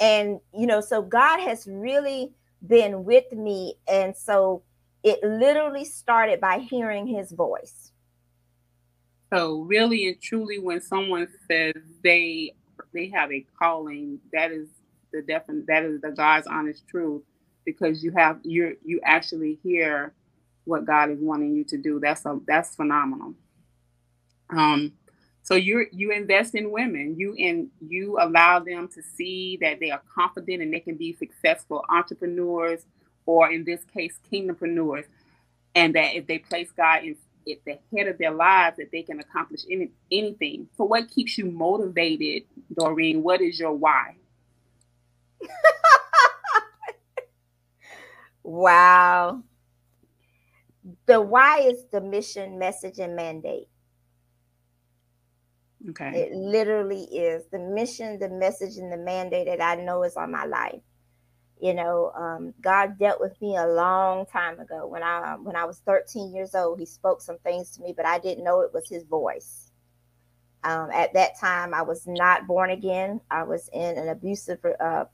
And, 0.00 0.40
you 0.54 0.66
know, 0.66 0.80
so 0.80 1.02
God 1.02 1.40
has 1.40 1.66
really 1.66 2.32
been 2.66 3.04
with 3.04 3.32
me. 3.32 3.74
And 3.88 4.16
so 4.16 4.62
it 5.02 5.22
literally 5.22 5.84
started 5.84 6.40
by 6.40 6.58
hearing 6.58 7.06
his 7.06 7.32
voice. 7.32 7.92
So 9.32 9.60
really 9.60 10.08
and 10.08 10.20
truly 10.20 10.58
when 10.58 10.80
someone 10.80 11.28
says 11.50 11.74
they 12.02 12.54
they 12.94 13.08
have 13.08 13.30
a 13.32 13.44
calling, 13.58 14.18
that 14.32 14.50
is 14.50 14.68
the 15.12 15.22
definite 15.22 15.66
that 15.66 15.84
is 15.84 16.00
the 16.00 16.10
God's 16.10 16.46
honest 16.46 16.86
truth 16.88 17.22
because 17.64 18.02
you 18.02 18.12
have 18.12 18.38
you 18.42 18.76
you 18.84 19.00
actually 19.04 19.58
hear 19.62 20.14
what 20.68 20.84
God 20.86 21.10
is 21.10 21.18
wanting 21.20 21.54
you 21.54 21.64
to 21.64 21.78
do. 21.78 22.00
That's 22.00 22.24
a 22.26 22.38
that's 22.46 22.76
phenomenal. 22.76 23.34
Um 24.50 24.94
so 25.42 25.54
you 25.54 25.86
you 25.92 26.12
invest 26.12 26.54
in 26.54 26.70
women. 26.70 27.16
You 27.18 27.34
and 27.38 27.68
you 27.80 28.18
allow 28.20 28.60
them 28.60 28.88
to 28.94 29.02
see 29.02 29.58
that 29.62 29.80
they 29.80 29.90
are 29.90 30.02
confident 30.14 30.62
and 30.62 30.72
they 30.72 30.80
can 30.80 30.96
be 30.96 31.14
successful 31.14 31.84
entrepreneurs, 31.88 32.82
or 33.26 33.50
in 33.50 33.64
this 33.64 33.82
case, 33.84 34.18
kingdompreneurs, 34.30 35.06
and 35.74 35.94
that 35.94 36.14
if 36.16 36.26
they 36.26 36.38
place 36.38 36.70
God 36.76 37.04
in 37.04 37.16
at 37.50 37.64
the 37.64 37.78
head 37.96 38.08
of 38.08 38.18
their 38.18 38.32
lives, 38.32 38.76
that 38.76 38.92
they 38.92 39.02
can 39.02 39.20
accomplish 39.20 39.62
any, 39.70 39.90
anything. 40.12 40.68
So, 40.76 40.84
what 40.84 41.08
keeps 41.10 41.38
you 41.38 41.46
motivated, 41.46 42.44
Doreen? 42.74 43.22
What 43.22 43.40
is 43.40 43.58
your 43.58 43.72
why? 43.72 44.16
wow. 48.42 49.42
The 51.06 51.20
why 51.20 51.60
is 51.60 51.84
the 51.90 52.00
mission, 52.00 52.58
message, 52.58 52.98
and 52.98 53.16
mandate. 53.16 53.68
Okay. 55.90 56.22
It 56.22 56.32
literally 56.32 57.04
is 57.04 57.44
the 57.52 57.58
mission, 57.58 58.18
the 58.18 58.28
message, 58.28 58.76
and 58.78 58.92
the 58.92 58.96
mandate 58.96 59.46
that 59.46 59.62
I 59.62 59.76
know 59.76 60.02
is 60.02 60.16
on 60.16 60.30
my 60.30 60.44
life. 60.44 60.80
You 61.60 61.74
know, 61.74 62.12
um, 62.16 62.54
God 62.60 62.98
dealt 62.98 63.20
with 63.20 63.40
me 63.40 63.56
a 63.56 63.66
long 63.66 64.26
time 64.26 64.60
ago 64.60 64.86
when 64.86 65.02
I 65.02 65.36
when 65.42 65.56
I 65.56 65.64
was 65.64 65.80
13 65.86 66.34
years 66.34 66.54
old. 66.54 66.78
He 66.78 66.86
spoke 66.86 67.20
some 67.20 67.38
things 67.38 67.70
to 67.72 67.82
me, 67.82 67.92
but 67.96 68.06
I 68.06 68.18
didn't 68.18 68.44
know 68.44 68.60
it 68.60 68.72
was 68.72 68.88
His 68.88 69.04
voice. 69.04 69.70
Um, 70.64 70.90
at 70.92 71.14
that 71.14 71.38
time, 71.38 71.72
I 71.72 71.82
was 71.82 72.06
not 72.06 72.46
born 72.46 72.70
again. 72.70 73.20
I 73.30 73.44
was 73.44 73.68
in 73.72 73.96
an 73.96 74.08
abusive 74.08 74.58
uh, 74.80 75.04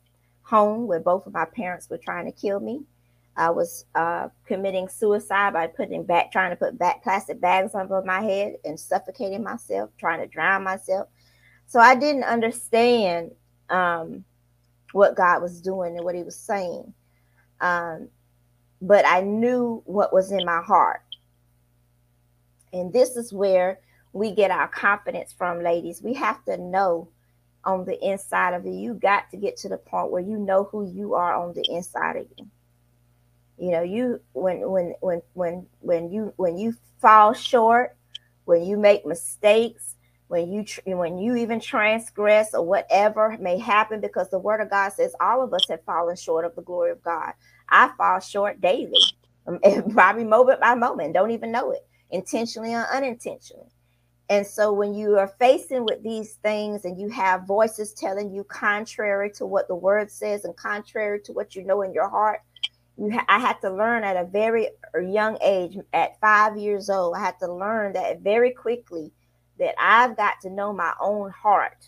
home 0.43 0.87
where 0.87 1.01
both 1.01 1.27
of 1.27 1.33
my 1.33 1.45
parents 1.45 1.89
were 1.91 1.99
trying 1.99 2.27
to 2.27 2.33
kill 2.33 2.61
me. 2.61 2.83
I 3.37 3.51
was 3.51 3.85
uh, 3.95 4.29
committing 4.47 4.89
suicide 4.89 5.53
by 5.53 5.67
putting 5.67 6.05
back, 6.05 6.31
trying 6.31 6.51
to 6.51 6.57
put 6.57 6.79
back 6.79 7.03
plastic 7.03 7.41
bags 7.41 7.75
over 7.75 8.03
my 8.03 8.21
head 8.21 8.55
and 8.65 8.79
suffocating 8.79 9.43
myself, 9.43 9.91
trying 9.99 10.21
to 10.21 10.27
drown 10.27 10.63
myself. 10.63 11.09
So 11.67 11.81
I 11.81 11.95
didn't 11.95 12.25
understand 12.25 13.33
um, 13.71 14.25
what 14.93 15.17
God 15.17 15.43
was 15.43 15.61
doing 15.61 15.97
and 15.97 16.05
what 16.05 16.15
He 16.15 16.23
was 16.23 16.39
saying, 16.39 16.93
um, 17.61 18.09
but 18.81 19.05
I 19.07 19.23
knew 19.23 19.83
what 19.87 20.13
was 20.13 20.31
in 20.31 20.45
my 20.45 20.63
heart. 20.63 21.03
And 22.73 22.93
this 22.93 23.17
is 23.17 23.33
where 23.33 23.81
we 24.13 24.33
get 24.33 24.51
our 24.51 24.69
confidence 24.69 25.33
from, 25.33 25.63
ladies. 25.63 26.03
We 26.03 26.15
have 26.15 26.45
to 26.45 26.57
know 26.57 27.09
on 27.65 27.85
the 27.85 27.99
inside 28.05 28.55
of 28.55 28.65
you. 28.65 28.73
You 28.73 28.95
got 28.95 29.31
to 29.31 29.37
get 29.37 29.57
to 29.59 29.69
the 29.69 29.77
point 29.77 30.11
where 30.11 30.23
you 30.23 30.39
know 30.39 30.65
who 30.65 30.87
you 30.87 31.15
are 31.15 31.35
on 31.35 31.55
the 31.55 31.65
inside 31.69 32.17
of 32.17 32.27
you. 32.37 32.47
You 33.59 33.71
know, 33.73 33.83
you 33.83 34.21
when 34.33 34.69
when 34.71 34.95
when 35.01 35.23
when 35.35 35.67
when 35.81 36.11
you 36.11 36.33
when 36.37 36.59
you 36.59 36.75
fall 37.01 37.35
short, 37.35 37.97
when 38.47 38.65
you 38.65 38.77
make 38.77 39.07
mistakes, 39.07 39.97
when 40.29 40.53
you 40.53 40.65
when 40.87 41.19
you 41.19 41.37
even 41.37 41.61
transgress 41.61 42.55
or 42.55 42.65
whatever 42.67 43.37
may 43.41 43.59
happen, 43.59 44.01
because 44.01 44.31
the 44.31 44.39
Word 44.41 44.61
of 44.61 44.71
God 44.71 44.93
says 44.93 45.15
all 45.21 45.43
of 45.43 45.55
us 45.55 45.69
have 45.69 45.85
fallen 45.85 46.17
short 46.17 46.45
of 46.45 46.57
the 46.57 46.63
glory 46.63 46.91
of 46.91 47.03
God. 47.03 47.33
I 47.69 47.91
fall 47.97 48.21
short 48.21 48.61
daily, 48.61 49.13
um, 49.47 49.61
probably 49.91 50.25
moment 50.25 50.61
by 50.61 50.75
moment, 50.75 51.15
don't 51.15 51.31
even 51.31 51.53
know 51.53 51.71
it, 51.73 51.87
intentionally 52.11 52.75
or 52.75 52.87
unintentionally. 52.93 53.69
And 54.31 54.47
so 54.47 54.73
when 54.73 54.95
you 54.95 55.19
are 55.19 55.29
facing 55.39 55.85
with 55.85 56.03
these 56.03 56.35
things 56.43 56.85
and 56.85 57.01
you 57.01 57.11
have 57.11 57.47
voices 57.47 57.95
telling 57.95 58.35
you 58.35 58.45
contrary 58.45 59.31
to 59.37 59.47
what 59.47 59.69
the 59.69 59.77
word 59.77 60.11
says 60.11 60.45
and 60.47 60.57
contrary 60.57 61.21
to 61.27 61.33
what 61.33 61.55
you 61.55 61.65
know 61.65 61.83
in 61.83 61.95
your 61.95 62.11
heart, 62.11 62.41
you 62.97 63.11
ha- 63.11 63.25
I 63.29 63.39
had 63.39 63.61
to 63.63 63.71
learn 63.71 64.05
at 64.05 64.17
a 64.17 64.25
very 64.25 64.69
er, 64.95 65.01
young 65.01 65.39
age, 65.43 65.79
at 65.93 66.21
five 66.21 66.57
years 66.57 66.89
old, 66.89 67.17
I 67.17 67.21
had 67.21 67.39
to 67.41 67.53
learn 67.53 67.93
that 67.95 68.21
very 68.21 68.51
quickly 68.51 69.13
that 69.59 69.75
I've 69.79 70.17
got 70.17 70.41
to 70.43 70.51
know 70.51 70.73
my 70.73 70.93
own 71.01 71.31
heart, 71.31 71.87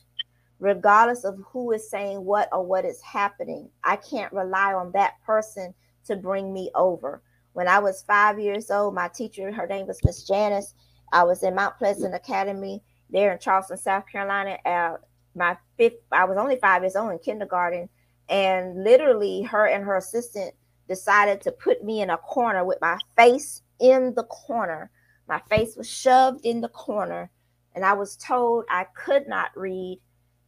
regardless 0.59 1.25
of 1.25 1.39
who 1.53 1.73
is 1.73 1.91
saying 1.91 2.25
what 2.25 2.49
or 2.53 2.65
what 2.65 2.85
is 2.85 3.01
happening. 3.03 3.69
I 3.85 3.97
can't 3.97 4.33
rely 4.33 4.75
on 4.75 4.93
that 4.93 5.15
person 5.25 5.75
to 6.07 6.17
bring 6.17 6.53
me 6.53 6.71
over. 6.75 7.23
When 7.53 7.69
I 7.69 7.79
was 7.79 8.03
five 8.03 8.39
years 8.39 8.71
old, 8.71 8.95
my 8.95 9.09
teacher, 9.09 9.51
her 9.51 9.67
name 9.67 9.87
was 9.87 10.05
Miss 10.05 10.25
Janice, 10.25 10.75
I 11.13 11.23
was 11.23 11.43
in 11.43 11.55
Mount 11.55 11.79
Pleasant 11.79 12.15
Academy 12.15 12.83
there 13.11 13.33
in 13.33 13.39
Charleston, 13.39 13.77
South 13.77 14.05
Carolina. 14.11 14.59
At 14.65 15.01
my 15.35 15.57
fifth, 15.77 16.01
I 16.13 16.25
was 16.25 16.37
only 16.37 16.57
five 16.57 16.83
years 16.83 16.97
old 16.97 17.13
in 17.13 17.19
kindergarten, 17.19 17.89
and 18.29 18.83
literally, 18.83 19.43
her 19.43 19.67
and 19.67 19.85
her 19.85 19.97
assistant 19.97 20.55
decided 20.89 21.41
to 21.43 21.53
put 21.53 21.85
me 21.85 22.01
in 22.01 22.11
a 22.11 22.19
corner 22.19 22.65
with 22.65 22.79
my 22.81 22.99
face 23.17 23.63
in 23.81 24.15
the 24.15 24.25
corner. 24.25 24.91
My 25.29 25.41
face 25.49 25.77
was 25.77 25.91
shoved 25.91 26.45
in 26.45 26.61
the 26.61 26.69
corner, 26.69 27.31
and 27.75 27.85
I 27.85 27.93
was 27.93 28.17
told 28.17 28.65
I 28.71 28.87
could 28.95 29.27
not 29.27 29.51
read 29.57 30.01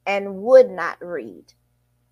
and 0.06 0.36
would 0.36 0.70
not 0.70 0.98
read. 1.00 1.44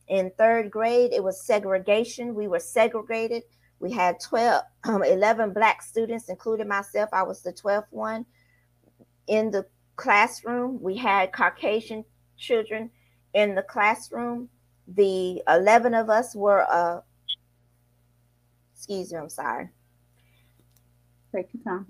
In 0.08 0.30
third 0.38 0.70
grade, 0.70 1.12
it 1.12 1.22
was 1.22 1.40
segregation. 1.40 2.34
We 2.34 2.48
were 2.48 2.60
segregated. 2.60 3.42
We 3.80 3.92
had 3.92 4.20
12, 4.20 4.62
um, 4.84 5.02
11 5.02 5.52
black 5.52 5.82
students, 5.82 6.28
including 6.28 6.68
myself. 6.68 7.10
I 7.12 7.22
was 7.22 7.42
the 7.42 7.52
12th 7.52 7.86
one 7.90 8.26
in 9.26 9.50
the 9.50 9.66
classroom. 9.96 10.80
We 10.80 10.96
had 10.96 11.32
Caucasian 11.32 12.04
children 12.36 12.90
in 13.34 13.54
the 13.54 13.62
classroom. 13.62 14.48
The 14.88 15.42
11 15.48 15.94
of 15.94 16.10
us 16.10 16.36
were, 16.36 16.66
uh, 16.70 17.00
excuse 18.76 19.10
me, 19.12 19.18
I'm 19.18 19.30
sorry. 19.30 19.70
Take 21.34 21.48
your 21.54 21.62
time. 21.64 21.86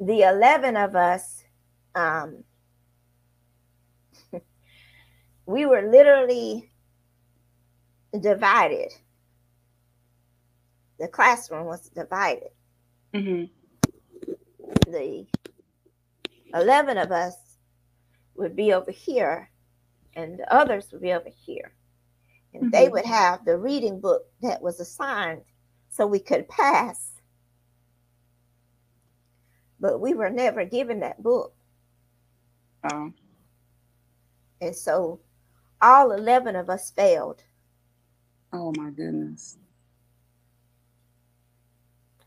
The 0.00 0.22
11 0.22 0.76
of 0.76 0.96
us, 0.96 1.44
um, 1.94 2.42
we 5.46 5.66
were 5.66 5.82
literally 5.82 6.70
divided. 8.18 8.92
The 10.98 11.06
classroom 11.08 11.66
was 11.66 11.88
divided. 11.90 12.50
Mm-hmm. 13.14 13.44
The 14.90 15.26
11 16.52 16.98
of 16.98 17.12
us 17.12 17.36
would 18.34 18.56
be 18.56 18.72
over 18.72 18.90
here 18.90 19.50
and 20.14 20.38
the 20.38 20.52
others 20.52 20.88
would 20.90 21.02
be 21.02 21.12
over 21.12 21.30
here. 21.44 21.72
And 22.52 22.64
mm-hmm. 22.64 22.70
they 22.70 22.88
would 22.88 23.04
have 23.04 23.44
the 23.44 23.56
reading 23.56 24.00
book 24.00 24.22
that 24.42 24.60
was 24.60 24.80
assigned 24.80 25.42
so 25.90 26.06
we 26.06 26.20
could 26.20 26.48
pass. 26.48 27.10
But 29.78 30.00
we 30.00 30.14
were 30.14 30.30
never 30.30 30.64
given 30.64 31.00
that 31.00 31.22
book. 31.22 31.52
Oh. 32.90 33.12
And 34.60 34.74
so 34.74 35.20
all 35.82 36.12
11 36.12 36.56
of 36.56 36.70
us 36.70 36.90
failed. 36.90 37.42
Oh 38.52 38.72
my 38.76 38.90
goodness. 38.90 39.58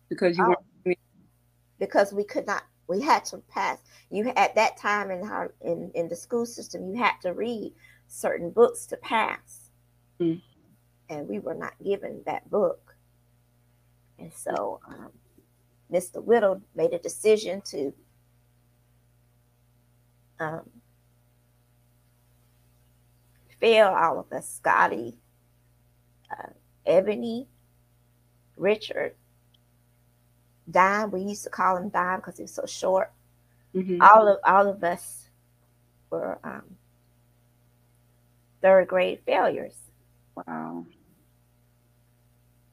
Because 0.10 0.38
you 0.38 0.46
oh, 0.46 0.56
were 0.86 0.96
because 1.80 2.14
we 2.14 2.24
could 2.24 2.46
not 2.46 2.64
we 2.88 3.02
had 3.02 3.26
to 3.26 3.38
pass. 3.38 3.80
You 4.10 4.32
at 4.36 4.56
that 4.56 4.78
time 4.78 5.10
in 5.12 5.24
our 5.24 5.54
in, 5.62 5.92
in 5.96 6.08
the 6.08 6.16
school 6.16 6.46
system, 6.46 6.90
you 6.90 7.02
had 7.02 7.16
to 7.22 7.34
read 7.34 7.74
certain 8.08 8.52
books 8.52 8.86
to 8.88 8.98
pass. 8.98 9.70
Mm. 10.20 10.42
And 11.10 11.28
we 11.28 11.40
were 11.40 11.56
not 11.56 11.74
given 11.84 12.22
that 12.26 12.50
book. 12.50 12.93
And 14.20 14.32
so 14.34 14.80
um, 14.88 15.12
Mr. 15.92 16.24
Whittle 16.24 16.62
made 16.76 16.94
a 16.94 17.00
decision 17.00 17.62
to 17.62 17.94
um, 20.40 20.70
fail 23.60 23.88
all 23.88 24.20
of 24.20 24.32
us 24.32 24.50
Scotty, 24.50 25.18
uh, 26.32 26.50
Ebony, 26.86 27.48
Richard, 28.58 29.16
Dime. 30.70 31.12
We 31.12 31.22
used 31.22 31.44
to 31.44 31.50
call 31.50 31.78
him 31.78 31.90
Dime 31.90 32.20
because 32.20 32.38
he 32.38 32.44
was 32.44 32.54
so 32.54 32.66
short. 32.66 33.12
Mm-hmm. 33.76 34.02
All 34.02 34.28
of 34.28 34.38
all 34.46 34.68
of 34.68 34.84
us 34.84 35.28
were 36.10 36.38
um, 36.44 36.78
third 38.62 38.88
grade 38.88 39.20
failures. 39.26 39.76
Wow. 40.36 40.86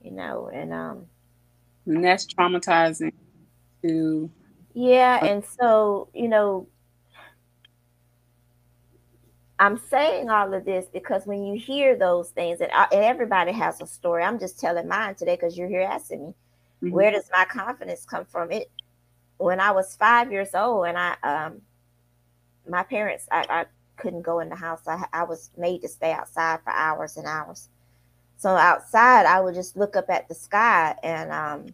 You 0.03 0.13
know, 0.13 0.51
and 0.53 0.73
um, 0.73 1.07
and 1.87 2.05
that's 2.05 2.27
traumatizing 2.27 3.13
to. 3.83 4.31
Yeah, 4.75 5.25
and 5.25 5.45
so 5.45 6.09
you 6.15 6.29
know, 6.29 6.69
I'm 9.59 9.79
saying 9.79 10.31
all 10.31 10.55
of 10.55 10.65
this 10.65 10.87
because 10.93 11.27
when 11.27 11.45
you 11.45 11.59
hear 11.59 11.97
those 11.97 12.31
things, 12.31 12.61
and, 12.61 12.71
I, 12.73 12.87
and 12.93 13.05
everybody 13.05 13.53
has 13.53 13.81
a 13.81 13.87
story. 13.87 14.23
I'm 14.23 14.39
just 14.39 14.59
telling 14.59 14.89
mine 14.89 15.15
today 15.17 15.37
because 15.37 15.57
you're 15.57 15.69
here 15.69 15.83
asking 15.83 16.27
me, 16.27 16.35
mm-hmm. 16.83 16.91
where 16.91 17.11
does 17.11 17.29
my 17.33 17.45
confidence 17.45 18.07
come 18.07 18.25
from? 18.25 18.51
It 18.51 18.71
when 19.39 19.59
I 19.61 19.71
was 19.73 19.97
five 19.97 20.31
years 20.31 20.55
old, 20.55 20.87
and 20.87 20.99
I 20.99 21.17
um, 21.23 21.63
my 22.69 22.83
parents, 22.83 23.27
I, 23.31 23.45
I 23.49 23.67
couldn't 23.97 24.23
go 24.23 24.41
in 24.41 24.49
the 24.49 24.57
house. 24.57 24.81
I, 24.87 25.05
I 25.13 25.25
was 25.25 25.51
made 25.57 25.83
to 25.83 25.89
stay 25.89 26.13
outside 26.13 26.61
for 26.65 26.71
hours 26.71 27.17
and 27.17 27.27
hours. 27.27 27.69
So 28.41 28.57
outside, 28.57 29.27
I 29.27 29.39
would 29.39 29.55
just 29.55 29.77
look 29.77 29.97
up 29.97 30.09
at 30.09 30.27
the 30.27 30.35
sky, 30.35 30.97
and 31.03 31.31
um, 31.31 31.67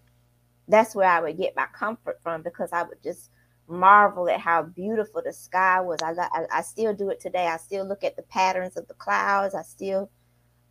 that's 0.66 0.96
where 0.96 1.08
I 1.08 1.20
would 1.20 1.38
get 1.38 1.54
my 1.54 1.66
comfort 1.72 2.18
from 2.20 2.42
because 2.42 2.70
I 2.72 2.82
would 2.82 3.00
just 3.04 3.30
marvel 3.68 4.28
at 4.28 4.40
how 4.40 4.62
beautiful 4.62 5.22
the 5.24 5.32
sky 5.32 5.80
was. 5.80 6.00
I, 6.02 6.14
I, 6.18 6.46
I 6.52 6.62
still 6.62 6.92
do 6.92 7.10
it 7.10 7.20
today. 7.20 7.46
I 7.46 7.58
still 7.58 7.86
look 7.86 8.02
at 8.02 8.16
the 8.16 8.22
patterns 8.22 8.76
of 8.76 8.88
the 8.88 8.94
clouds. 8.94 9.54
I 9.54 9.62
still 9.62 10.10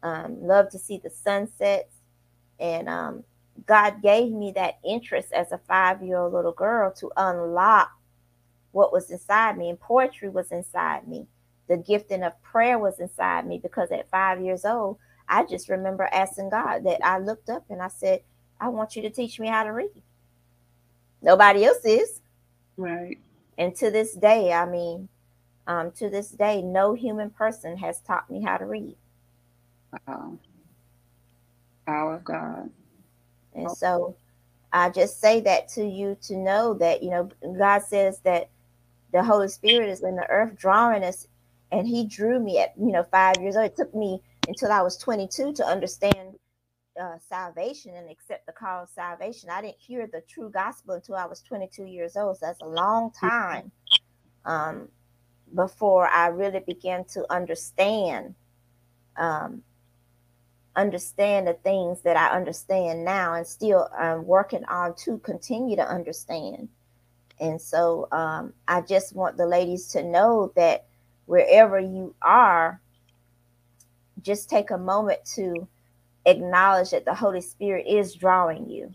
um, 0.03 0.45
love 0.45 0.69
to 0.71 0.77
see 0.77 0.97
the 1.01 1.09
sunsets. 1.09 1.95
And 2.59 2.89
um, 2.89 3.23
God 3.65 4.01
gave 4.01 4.33
me 4.33 4.51
that 4.53 4.79
interest 4.83 5.31
as 5.31 5.53
a 5.53 5.59
five 5.59 6.03
year 6.03 6.17
old 6.17 6.33
little 6.33 6.51
girl 6.51 6.91
to 6.95 7.09
unlock 7.15 7.89
what 8.73 8.91
was 8.91 9.11
inside 9.11 9.57
me. 9.57 9.69
And 9.69 9.79
poetry 9.79 10.27
was 10.27 10.51
inside 10.51 11.07
me. 11.07 11.25
The 11.69 11.77
gifting 11.77 12.23
of 12.23 12.41
prayer 12.43 12.79
was 12.79 12.99
inside 12.99 13.47
me 13.47 13.59
because 13.63 13.93
at 13.93 14.11
five 14.11 14.41
years 14.41 14.65
old, 14.65 14.97
I 15.27 15.45
just 15.45 15.69
remember 15.69 16.03
asking 16.11 16.49
God 16.49 16.83
that 16.83 17.05
I 17.05 17.19
looked 17.19 17.49
up 17.49 17.65
and 17.69 17.81
I 17.81 17.87
said, 17.87 18.21
I 18.59 18.69
want 18.69 18.95
you 18.95 19.01
to 19.03 19.09
teach 19.09 19.39
me 19.39 19.47
how 19.47 19.63
to 19.63 19.71
read. 19.71 20.01
Nobody 21.21 21.65
else 21.65 21.83
is. 21.83 22.21
Right. 22.77 23.17
And 23.57 23.75
to 23.77 23.89
this 23.89 24.13
day, 24.13 24.53
I 24.53 24.65
mean, 24.65 25.09
um, 25.67 25.91
to 25.93 26.09
this 26.09 26.29
day, 26.29 26.61
no 26.61 26.93
human 26.93 27.29
person 27.29 27.77
has 27.77 28.01
taught 28.01 28.29
me 28.29 28.41
how 28.43 28.57
to 28.57 28.65
read. 28.65 28.95
Wow. 30.07 30.37
Power 31.87 32.15
of 32.15 32.23
God. 32.23 32.69
And 33.53 33.71
so 33.71 34.15
I 34.73 34.89
just 34.89 35.21
say 35.21 35.39
that 35.41 35.69
to 35.69 35.85
you 35.85 36.17
to 36.23 36.35
know 36.35 36.73
that, 36.75 37.01
you 37.01 37.09
know, 37.09 37.29
God 37.57 37.81
says 37.83 38.19
that 38.19 38.49
the 39.13 39.23
Holy 39.23 39.47
Spirit 39.47 39.89
is 39.89 40.03
in 40.03 40.15
the 40.15 40.27
earth 40.29 40.57
drawing 40.57 41.03
us, 41.03 41.27
and 41.71 41.87
He 41.87 42.05
drew 42.05 42.39
me 42.39 42.59
at, 42.59 42.73
you 42.77 42.91
know, 42.91 43.03
five 43.03 43.35
years 43.41 43.55
old. 43.55 43.67
It 43.67 43.77
took 43.77 43.95
me 43.95 44.21
until 44.47 44.71
I 44.71 44.81
was 44.81 44.97
22 44.97 45.53
to 45.53 45.65
understand 45.65 46.35
uh, 46.99 47.17
salvation 47.27 47.93
and 47.95 48.09
accept 48.09 48.45
the 48.45 48.51
call 48.51 48.83
of 48.83 48.89
salvation. 48.89 49.49
I 49.49 49.61
didn't 49.61 49.79
hear 49.79 50.07
the 50.07 50.21
true 50.29 50.49
gospel 50.49 50.95
until 50.95 51.15
I 51.15 51.25
was 51.25 51.41
22 51.41 51.85
years 51.85 52.15
old. 52.15 52.37
So 52.37 52.45
that's 52.45 52.61
a 52.61 52.67
long 52.67 53.11
time 53.11 53.71
um, 54.45 54.89
before 55.53 56.07
I 56.07 56.27
really 56.27 56.61
began 56.65 57.05
to 57.05 57.25
understand 57.31 58.35
um, 59.17 59.63
understand 60.75 61.47
the 61.47 61.53
things 61.53 62.01
that 62.01 62.17
I 62.17 62.35
understand 62.35 63.05
now, 63.05 63.33
and 63.33 63.47
still 63.47 63.87
um, 63.97 64.25
working 64.25 64.65
on 64.65 64.95
to 64.97 65.17
continue 65.19 65.75
to 65.77 65.87
understand. 65.87 66.69
And 67.39 67.61
so 67.61 68.07
um, 68.11 68.53
I 68.67 68.81
just 68.81 69.15
want 69.15 69.37
the 69.37 69.45
ladies 69.45 69.87
to 69.89 70.03
know 70.03 70.51
that 70.55 70.85
wherever 71.25 71.79
you 71.79 72.15
are, 72.21 72.81
just 74.25 74.49
take 74.49 74.71
a 74.71 74.77
moment 74.77 75.19
to 75.35 75.67
acknowledge 76.25 76.89
that 76.89 77.05
the 77.05 77.13
Holy 77.13 77.41
Spirit 77.41 77.85
is 77.87 78.15
drawing 78.15 78.67
you. 78.67 78.91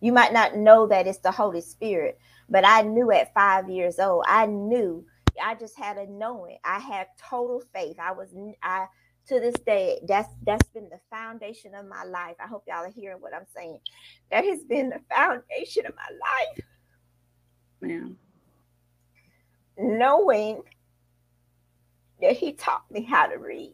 You 0.00 0.12
might 0.12 0.34
not 0.34 0.56
know 0.56 0.86
that 0.86 1.06
it's 1.06 1.18
the 1.18 1.32
Holy 1.32 1.62
Spirit, 1.62 2.18
but 2.48 2.64
I 2.66 2.82
knew 2.82 3.10
at 3.10 3.32
five 3.32 3.70
years 3.70 3.98
old, 3.98 4.24
I 4.28 4.46
knew, 4.46 5.04
I 5.42 5.54
just 5.54 5.76
had 5.76 5.96
a 5.96 6.06
knowing. 6.06 6.58
I 6.64 6.78
had 6.78 7.08
total 7.18 7.62
faith. 7.74 7.96
I 7.98 8.12
was, 8.12 8.34
I, 8.62 8.86
to 9.28 9.40
this 9.40 9.54
day, 9.66 10.00
that's 10.06 10.28
that's 10.44 10.68
been 10.68 10.88
the 10.90 11.00
foundation 11.10 11.74
of 11.74 11.86
my 11.86 12.04
life. 12.04 12.36
I 12.38 12.46
hope 12.46 12.64
y'all 12.68 12.84
are 12.84 12.90
hearing 12.90 13.20
what 13.20 13.34
I'm 13.34 13.46
saying. 13.54 13.80
That 14.30 14.44
has 14.44 14.62
been 14.64 14.90
the 14.90 15.00
foundation 15.10 15.86
of 15.86 15.94
my 15.96 16.16
life. 16.20 16.64
Yeah. 17.90 18.08
Knowing 19.78 20.62
that 22.20 22.36
he 22.36 22.52
taught 22.52 22.88
me 22.90 23.02
how 23.02 23.26
to 23.26 23.38
read. 23.38 23.72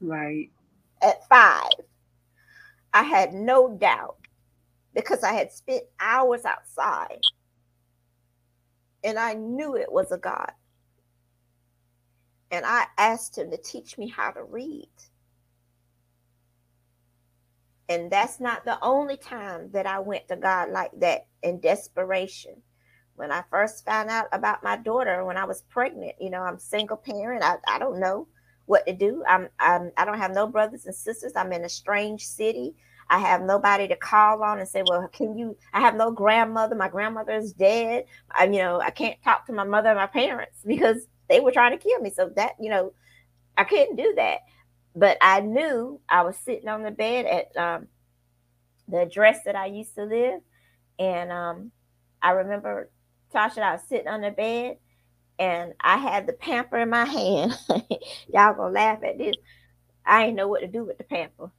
Right 0.00 0.50
at 1.02 1.28
five, 1.28 1.72
I 2.92 3.02
had 3.02 3.32
no 3.34 3.76
doubt 3.76 4.16
because 4.94 5.22
I 5.22 5.32
had 5.32 5.52
spent 5.52 5.84
hours 6.00 6.44
outside 6.44 7.20
and 9.04 9.18
I 9.18 9.34
knew 9.34 9.76
it 9.76 9.92
was 9.92 10.12
a 10.12 10.18
God. 10.18 10.52
And 12.50 12.64
I 12.66 12.86
asked 12.98 13.38
him 13.38 13.50
to 13.50 13.56
teach 13.56 13.96
me 13.96 14.08
how 14.08 14.30
to 14.32 14.42
read. 14.42 14.88
And 17.88 18.10
that's 18.10 18.40
not 18.40 18.64
the 18.64 18.78
only 18.82 19.16
time 19.16 19.70
that 19.72 19.86
I 19.86 20.00
went 20.00 20.28
to 20.28 20.36
God 20.36 20.70
like 20.70 20.92
that 21.00 21.26
in 21.42 21.60
desperation. 21.60 22.62
When 23.16 23.30
I 23.30 23.44
first 23.50 23.84
found 23.84 24.10
out 24.10 24.26
about 24.32 24.62
my 24.62 24.76
daughter 24.76 25.24
when 25.24 25.36
I 25.36 25.44
was 25.44 25.62
pregnant, 25.62 26.14
you 26.20 26.30
know, 26.30 26.40
I'm 26.40 26.58
single 26.58 26.96
parent. 26.96 27.44
I, 27.44 27.56
I 27.68 27.78
don't 27.78 28.00
know 28.00 28.28
what 28.70 28.86
to 28.86 28.92
do. 28.92 29.24
I'm, 29.28 29.48
I'm 29.58 29.90
I 29.96 30.04
don't 30.04 30.18
have 30.18 30.32
no 30.32 30.46
brothers 30.46 30.86
and 30.86 30.94
sisters. 30.94 31.32
I'm 31.34 31.52
in 31.52 31.64
a 31.64 31.68
strange 31.68 32.24
city. 32.24 32.74
I 33.10 33.18
have 33.18 33.42
nobody 33.42 33.88
to 33.88 33.96
call 33.96 34.44
on 34.44 34.60
and 34.60 34.68
say, 34.68 34.84
"Well, 34.88 35.08
can 35.08 35.36
you?" 35.36 35.56
I 35.72 35.80
have 35.80 35.96
no 35.96 36.12
grandmother. 36.12 36.76
My 36.76 36.88
grandmother 36.88 37.32
is 37.32 37.52
dead. 37.52 38.04
I, 38.30 38.44
you 38.44 38.58
know, 38.58 38.80
I 38.80 38.90
can't 38.90 39.20
talk 39.24 39.46
to 39.46 39.52
my 39.52 39.64
mother 39.64 39.88
and 39.88 39.98
my 39.98 40.06
parents 40.06 40.58
because 40.64 41.08
they 41.28 41.40
were 41.40 41.50
trying 41.50 41.76
to 41.76 41.84
kill 41.84 41.98
me. 41.98 42.10
So 42.10 42.30
that, 42.36 42.52
you 42.60 42.70
know, 42.70 42.92
I 43.58 43.64
couldn't 43.64 43.96
do 43.96 44.14
that. 44.16 44.38
But 44.94 45.18
I 45.20 45.40
knew 45.40 46.00
I 46.08 46.22
was 46.22 46.36
sitting 46.36 46.68
on 46.68 46.84
the 46.84 46.92
bed 46.92 47.26
at 47.26 47.56
um, 47.56 47.88
the 48.86 49.00
address 49.00 49.40
that 49.46 49.56
I 49.56 49.66
used 49.66 49.96
to 49.96 50.04
live, 50.04 50.40
and 51.00 51.32
um, 51.32 51.72
I 52.22 52.30
remember 52.30 52.88
Tachia. 53.34 53.62
I 53.62 53.72
was 53.72 53.82
sitting 53.88 54.08
on 54.08 54.20
the 54.20 54.30
bed, 54.30 54.76
and 55.40 55.72
I 55.80 55.96
had 55.96 56.26
the 56.26 56.34
pamper 56.34 56.76
in 56.76 56.90
my 56.90 57.06
hand. 57.06 57.58
Y'all 58.28 58.54
gonna 58.54 58.72
laugh 58.72 59.02
at 59.02 59.18
this. 59.18 59.36
I 60.04 60.24
didn't 60.24 60.36
know 60.36 60.48
what 60.48 60.60
to 60.60 60.66
do 60.66 60.84
with 60.84 60.98
the 60.98 61.04
pamper. 61.04 61.50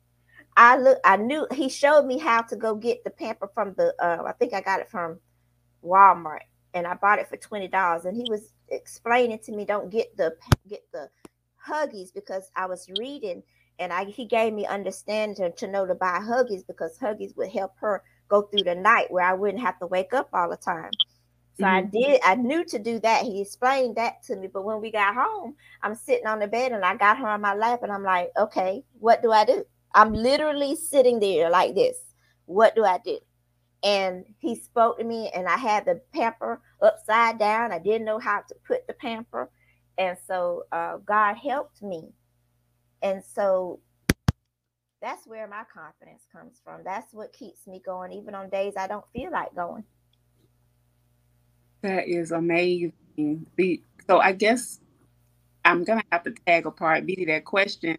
I 0.55 0.77
look. 0.77 0.99
I 1.03 1.17
knew 1.17 1.47
he 1.51 1.67
showed 1.67 2.05
me 2.05 2.19
how 2.19 2.43
to 2.43 2.55
go 2.55 2.75
get 2.75 3.03
the 3.03 3.09
pamper 3.09 3.49
from 3.53 3.73
the. 3.77 3.95
Uh, 3.99 4.23
I 4.25 4.33
think 4.33 4.53
I 4.53 4.61
got 4.61 4.81
it 4.81 4.91
from 4.91 5.19
Walmart, 5.83 6.43
and 6.73 6.85
I 6.85 6.93
bought 6.93 7.19
it 7.19 7.27
for 7.27 7.37
twenty 7.37 7.67
dollars. 7.67 8.05
And 8.05 8.15
he 8.15 8.25
was 8.29 8.53
explaining 8.69 9.39
to 9.39 9.51
me, 9.51 9.65
don't 9.65 9.89
get 9.89 10.15
the 10.15 10.35
get 10.69 10.83
the 10.93 11.09
Huggies 11.65 12.13
because 12.13 12.51
I 12.55 12.67
was 12.67 12.87
reading, 12.89 13.41
and 13.79 13.91
I 13.91 14.05
he 14.05 14.25
gave 14.25 14.53
me 14.53 14.67
understanding 14.67 15.53
to 15.57 15.67
know 15.67 15.87
to 15.87 15.95
buy 15.95 16.19
Huggies 16.19 16.67
because 16.67 16.99
Huggies 16.99 17.35
would 17.35 17.49
help 17.49 17.73
her 17.79 18.03
go 18.27 18.43
through 18.43 18.65
the 18.65 18.75
night 18.75 19.09
where 19.09 19.25
I 19.25 19.33
wouldn't 19.33 19.63
have 19.63 19.79
to 19.79 19.87
wake 19.87 20.13
up 20.13 20.29
all 20.33 20.49
the 20.49 20.57
time. 20.57 20.91
So 21.61 21.67
mm-hmm. 21.67 21.75
I 21.75 21.81
did, 21.83 22.21
I 22.25 22.35
knew 22.35 22.65
to 22.65 22.79
do 22.79 22.99
that. 23.01 23.23
He 23.23 23.39
explained 23.39 23.95
that 23.97 24.23
to 24.23 24.35
me. 24.35 24.47
But 24.47 24.63
when 24.63 24.81
we 24.81 24.91
got 24.91 25.13
home, 25.13 25.55
I'm 25.83 25.93
sitting 25.93 26.25
on 26.25 26.39
the 26.39 26.47
bed 26.47 26.71
and 26.71 26.83
I 26.83 26.95
got 26.95 27.19
her 27.19 27.27
on 27.27 27.39
my 27.39 27.53
lap 27.53 27.83
and 27.83 27.91
I'm 27.91 28.03
like, 28.03 28.31
okay, 28.35 28.83
what 28.99 29.21
do 29.21 29.31
I 29.31 29.45
do? 29.45 29.63
I'm 29.93 30.11
literally 30.11 30.75
sitting 30.75 31.19
there 31.19 31.51
like 31.51 31.75
this. 31.75 31.99
What 32.45 32.73
do 32.73 32.83
I 32.83 32.97
do? 33.05 33.19
And 33.83 34.25
he 34.39 34.55
spoke 34.55 34.97
to 34.97 35.03
me 35.03 35.29
and 35.35 35.47
I 35.47 35.57
had 35.57 35.85
the 35.85 36.01
pamper 36.15 36.61
upside 36.81 37.37
down. 37.37 37.71
I 37.71 37.77
didn't 37.77 38.05
know 38.05 38.17
how 38.17 38.41
to 38.41 38.55
put 38.65 38.87
the 38.87 38.93
pamper. 38.93 39.51
And 39.99 40.17
so 40.25 40.63
uh, 40.71 40.97
God 40.97 41.35
helped 41.35 41.83
me. 41.83 42.09
And 43.03 43.23
so 43.23 43.81
that's 44.99 45.27
where 45.27 45.47
my 45.47 45.63
confidence 45.71 46.23
comes 46.31 46.59
from. 46.63 46.81
That's 46.83 47.13
what 47.13 47.33
keeps 47.33 47.67
me 47.67 47.81
going, 47.85 48.13
even 48.13 48.33
on 48.33 48.49
days 48.49 48.73
I 48.77 48.87
don't 48.87 49.05
feel 49.13 49.31
like 49.31 49.53
going. 49.53 49.83
That 51.81 52.07
is 52.07 52.31
amazing. 52.31 52.93
So 54.07 54.19
I 54.19 54.33
guess 54.33 54.79
I'm 55.65 55.83
gonna 55.83 56.03
have 56.11 56.23
to 56.23 56.33
tag 56.45 56.65
apart 56.65 56.77
part 56.77 57.05
B 57.05 57.15
to 57.15 57.25
that 57.27 57.45
question. 57.45 57.97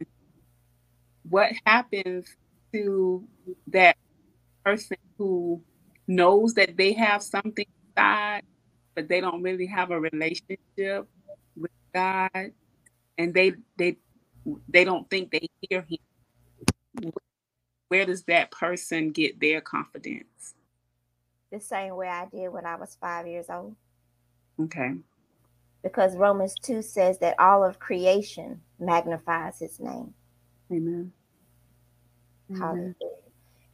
What 1.29 1.53
happens 1.67 2.27
to 2.73 3.25
that 3.69 3.97
person 4.65 4.97
who 5.19 5.63
knows 6.07 6.55
that 6.55 6.77
they 6.77 6.93
have 6.93 7.23
something 7.23 7.67
inside, 7.89 8.43
but 8.95 9.09
they 9.09 9.21
don't 9.21 9.43
really 9.43 9.67
have 9.67 9.91
a 9.91 10.01
relationship 10.01 11.09
with 11.57 11.71
God, 11.95 12.53
and 13.19 13.35
they 13.35 13.55
they 13.77 13.97
they 14.69 14.85
don't 14.85 15.09
think 15.11 15.31
they 15.31 15.49
hear 15.61 15.83
Him. 15.83 17.13
Where 17.89 18.07
does 18.07 18.25
that 18.25 18.51
person 18.51 19.11
get 19.11 19.41
their 19.41 19.61
confidence? 19.61 20.55
The 21.53 21.61
same 21.61 21.95
way 21.97 22.09
I 22.09 22.27
did 22.27 22.49
when 22.49 22.67
I 22.67 22.77
was 22.77 22.97
five 23.01 23.29
years 23.29 23.47
old. 23.51 23.77
Okay. 24.59 24.95
Because 25.83 26.17
Romans 26.17 26.55
2 26.63 26.81
says 26.81 27.19
that 27.19 27.39
all 27.39 27.63
of 27.63 27.79
creation 27.79 28.63
magnifies 28.81 29.59
his 29.59 29.79
name. 29.79 30.15
Amen. 30.73 31.13
Hallelujah. 32.59 32.95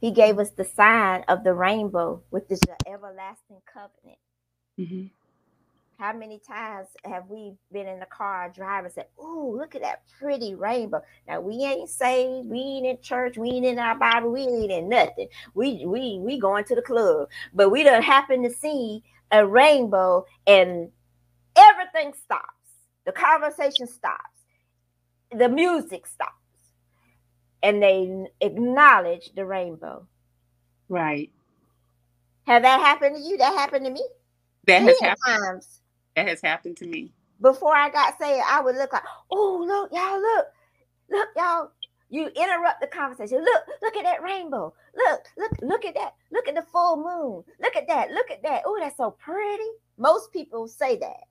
He 0.01 0.11
gave 0.11 0.39
us 0.39 0.51
the 0.51 0.65
sign 0.65 1.23
of 1.27 1.43
the 1.43 1.53
rainbow, 1.53 2.21
which 2.29 2.45
is 2.49 2.59
the 2.61 2.75
everlasting 2.85 3.61
covenant. 3.71 4.19
Mm-hmm. 4.79 5.07
How 5.99 6.13
many 6.13 6.39
times 6.39 6.87
have 7.05 7.25
we 7.29 7.53
been 7.73 7.87
in 7.87 7.99
the 7.99 8.07
car 8.07 8.51
driving 8.55 8.85
and 8.87 8.93
said, 8.93 9.07
Oh, 9.19 9.55
look 9.57 9.75
at 9.75 9.83
that 9.83 10.03
pretty 10.19 10.55
rainbow? 10.55 11.01
Now 11.27 11.41
we 11.41 11.55
ain't 11.65 11.89
saved, 11.89 12.49
we 12.49 12.59
ain't 12.59 12.87
in 12.87 13.01
church, 13.01 13.37
we 13.37 13.51
ain't 13.51 13.65
in 13.67 13.79
our 13.79 13.95
Bible, 13.97 14.31
we 14.31 14.41
ain't 14.43 14.71
in 14.71 14.89
nothing. 14.89 15.27
We 15.55 15.85
we 15.85 16.19
we 16.19 16.39
going 16.39 16.65
to 16.65 16.75
the 16.75 16.83
club, 16.83 17.29
but 17.53 17.69
we 17.69 17.83
don't 17.83 18.03
happen 18.03 18.43
to 18.43 18.51
see 18.51 19.03
a 19.31 19.45
rainbow 19.45 20.25
and 20.47 20.91
everything 21.57 22.13
stops. 22.13 22.45
The 23.05 23.13
conversation 23.13 23.87
stops, 23.87 24.41
the 25.31 25.49
music 25.49 26.07
stops 26.07 26.33
and 27.63 27.81
they 27.83 28.25
acknowledge 28.41 29.31
the 29.35 29.45
rainbow. 29.45 30.07
Right. 30.89 31.31
Have 32.47 32.63
that 32.63 32.79
happened 32.81 33.15
to 33.17 33.21
you? 33.21 33.37
That 33.37 33.53
happened 33.57 33.85
to 33.85 33.91
me. 33.91 34.03
That 34.67 34.83
has 34.83 34.99
happened. 34.99 35.19
Times. 35.25 35.78
That 36.19 36.27
has 36.27 36.41
happened 36.41 36.75
to 36.77 36.85
me. 36.85 37.13
Before 37.39 37.73
I 37.73 37.89
got 37.89 38.19
saved, 38.19 38.43
I 38.45 38.59
would 38.59 38.75
look 38.75 38.91
like, 38.91 39.05
oh, 39.31 39.63
look, 39.65 39.89
y'all, 39.93 40.19
look, 40.19 40.47
look, 41.09 41.29
y'all. 41.37 41.71
You 42.09 42.27
interrupt 42.27 42.81
the 42.81 42.87
conversation. 42.87 43.41
Look, 43.41 43.63
look 43.81 43.95
at 43.95 44.03
that 44.03 44.21
rainbow. 44.21 44.73
Look, 44.93 45.21
look, 45.37 45.51
look 45.61 45.85
at 45.85 45.93
that. 45.93 46.15
Look 46.29 46.49
at 46.49 46.55
the 46.55 46.65
full 46.73 46.97
moon. 46.97 47.45
Look 47.61 47.77
at 47.77 47.87
that. 47.87 48.11
Look 48.11 48.31
at 48.31 48.43
that. 48.43 48.63
Oh, 48.65 48.77
that's 48.81 48.97
so 48.97 49.11
pretty. 49.11 49.63
Most 49.97 50.33
people 50.33 50.67
say 50.67 50.97
that. 50.97 51.23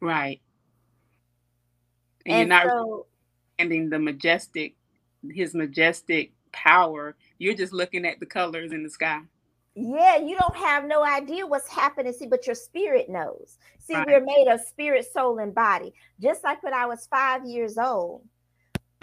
Right. 0.00 0.40
And, 2.26 2.34
and 2.34 2.38
you're 2.40 2.58
not 2.58 2.66
so, 2.66 3.06
understanding 3.60 3.90
the 3.90 4.00
majestic 4.00 4.74
his 5.30 5.54
majestic 5.54 6.32
power. 6.50 7.14
You're 7.38 7.54
just 7.54 7.72
looking 7.72 8.04
at 8.04 8.18
the 8.18 8.26
colors 8.26 8.72
in 8.72 8.82
the 8.82 8.90
sky. 8.90 9.20
Yeah, 9.74 10.18
you 10.18 10.36
don't 10.36 10.56
have 10.56 10.84
no 10.84 11.02
idea 11.04 11.46
what's 11.46 11.68
happening. 11.68 12.12
See, 12.12 12.26
but 12.26 12.46
your 12.46 12.56
spirit 12.56 13.08
knows. 13.08 13.58
See, 13.80 14.00
Right. 14.00 14.06
we're 14.06 14.24
made 14.24 14.48
of 14.48 14.60
spirit, 14.60 15.06
soul, 15.12 15.38
and 15.38 15.54
body. 15.54 15.94
Just 16.20 16.44
like 16.44 16.62
when 16.62 16.74
I 16.74 16.86
was 16.86 17.06
five 17.06 17.46
years 17.46 17.78
old, 17.78 18.22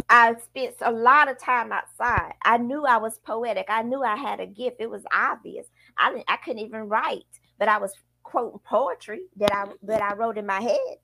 I 0.10 0.36
spent 0.43 0.75
a 0.82 0.91
lot 0.91 1.29
of 1.29 1.39
time 1.39 1.71
outside. 1.71 2.34
I 2.43 2.58
knew 2.58 2.86
I 2.86 2.97
was 2.97 3.19
poetic. 3.19 3.67
I 3.69 3.84
knew 3.84 4.03
I 4.03 4.15
had 4.15 4.39
a 4.39 4.47
gift. 4.47 4.77
It 4.79 4.89
was 4.89 5.03
obvious. 5.13 5.67
I 5.97 6.12
didn't, 6.12 6.25
I 6.29 6.38
couldn't 6.38 6.62
even 6.62 6.89
write, 6.89 7.25
but 7.60 7.67
I 7.67 7.79
was 7.79 7.93
quoting 8.23 8.60
poetry 8.65 9.21
that 9.38 9.51
I 9.53 9.65
that 9.84 10.01
I 10.03 10.15
wrote 10.15 10.38
in 10.38 10.45
my 10.45 10.62
head. 10.62 10.97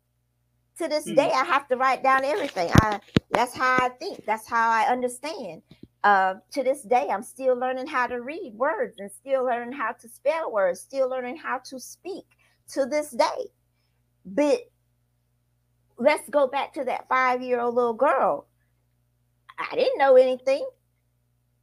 To 0.80 0.88
this 0.90 1.08
Mm. 1.08 1.16
day, 1.16 1.32
I 1.34 1.46
have 1.46 1.68
to 1.70 1.78
write 1.78 2.04
down 2.04 2.26
everything. 2.26 2.70
I 2.74 3.00
that's 3.32 3.56
how 3.56 3.86
I 3.86 3.90
think. 3.90 4.26
That's 4.26 4.48
how 4.48 4.70
I 4.72 4.92
understand. 4.92 5.64
Uh, 6.06 6.36
to 6.52 6.64
this 6.64 6.84
day, 6.84 7.08
I'm 7.12 7.24
still 7.24 7.58
learning 7.58 7.88
how 7.88 8.06
to 8.06 8.22
read 8.22 8.54
words 8.54 9.00
and 9.00 9.12
still 9.12 9.44
learning 9.44 9.74
how 9.74 9.92
to 9.94 10.08
spell 10.08 10.52
words, 10.52 10.80
still 10.80 11.10
learning 11.10 11.38
how 11.38 11.58
to 11.66 11.80
speak 11.80 12.26
to 12.74 12.86
this 12.86 13.10
day. 13.10 13.50
But 14.24 14.60
let's 15.98 16.30
go 16.30 16.46
back 16.46 16.74
to 16.76 16.84
that 16.84 17.10
five 17.10 17.42
year 17.42 17.60
old 17.60 17.74
little 17.74 17.96
girl. 17.96 18.46
I 19.58 19.76
didn't 19.76 19.98
know 19.98 20.16
anything, 20.16 20.68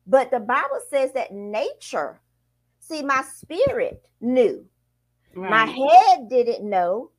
but 0.09 0.33
the 0.33 0.40
Bible 0.40 0.81
says 0.90 1.12
that 1.12 1.33
nature, 1.33 2.20
see, 2.81 3.00
my 3.00 3.22
spirit 3.22 4.09
knew, 4.20 4.66
my 5.37 5.66
head 5.66 6.28
didn't 6.28 6.68
know, 6.68 7.12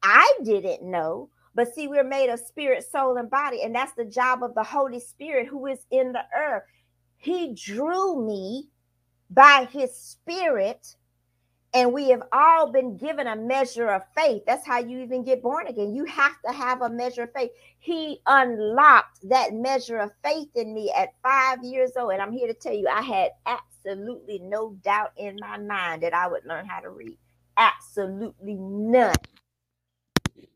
I 0.00 0.32
didn't 0.44 0.88
know. 0.88 1.30
But 1.58 1.74
see, 1.74 1.88
we're 1.88 2.04
made 2.04 2.30
of 2.30 2.38
spirit, 2.38 2.84
soul, 2.88 3.16
and 3.16 3.28
body, 3.28 3.64
and 3.64 3.74
that's 3.74 3.92
the 3.94 4.04
job 4.04 4.44
of 4.44 4.54
the 4.54 4.62
Holy 4.62 5.00
Spirit 5.00 5.48
who 5.48 5.66
is 5.66 5.84
in 5.90 6.12
the 6.12 6.22
earth. 6.32 6.62
He 7.16 7.52
drew 7.52 8.24
me 8.24 8.68
by 9.28 9.66
his 9.68 9.92
spirit, 9.92 10.94
and 11.74 11.92
we 11.92 12.10
have 12.10 12.22
all 12.32 12.70
been 12.70 12.96
given 12.96 13.26
a 13.26 13.34
measure 13.34 13.88
of 13.88 14.02
faith. 14.16 14.44
That's 14.46 14.64
how 14.64 14.78
you 14.78 15.00
even 15.00 15.24
get 15.24 15.42
born 15.42 15.66
again. 15.66 15.96
You 15.96 16.04
have 16.04 16.40
to 16.46 16.52
have 16.52 16.82
a 16.82 16.88
measure 16.88 17.24
of 17.24 17.32
faith. 17.32 17.50
He 17.80 18.20
unlocked 18.24 19.28
that 19.28 19.52
measure 19.52 19.98
of 19.98 20.12
faith 20.22 20.50
in 20.54 20.72
me 20.72 20.92
at 20.96 21.08
five 21.24 21.64
years 21.64 21.90
old. 21.96 22.12
And 22.12 22.22
I'm 22.22 22.30
here 22.30 22.46
to 22.46 22.54
tell 22.54 22.72
you, 22.72 22.86
I 22.86 23.02
had 23.02 23.32
absolutely 23.46 24.38
no 24.38 24.74
doubt 24.84 25.10
in 25.16 25.34
my 25.40 25.58
mind 25.58 26.04
that 26.04 26.14
I 26.14 26.28
would 26.28 26.46
learn 26.46 26.66
how 26.66 26.78
to 26.78 26.90
read. 26.90 27.18
Absolutely 27.56 28.54
none. 28.54 29.16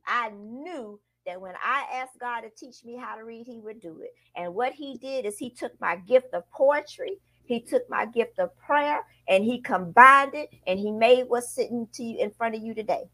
I 0.06 0.30
knew 0.30 1.00
that 1.26 1.40
when 1.40 1.54
I 1.62 1.86
asked 1.92 2.18
God 2.20 2.40
to 2.42 2.50
teach 2.50 2.84
me 2.84 2.96
how 2.96 3.16
to 3.16 3.24
read, 3.24 3.46
He 3.46 3.60
would 3.60 3.80
do 3.80 4.00
it. 4.02 4.10
And 4.36 4.54
what 4.54 4.72
He 4.72 4.98
did 4.98 5.26
is 5.26 5.38
He 5.38 5.50
took 5.50 5.72
my 5.80 5.96
gift 5.96 6.34
of 6.34 6.50
poetry, 6.50 7.18
He 7.44 7.60
took 7.60 7.88
my 7.88 8.06
gift 8.06 8.38
of 8.38 8.56
prayer, 8.58 9.04
and 9.28 9.44
He 9.44 9.60
combined 9.60 10.34
it, 10.34 10.50
and 10.66 10.78
He 10.78 10.90
made 10.90 11.24
what's 11.28 11.54
sitting 11.54 11.88
to 11.94 12.02
you 12.02 12.18
in 12.18 12.30
front 12.32 12.54
of 12.54 12.62
you 12.62 12.74
today. 12.74 13.04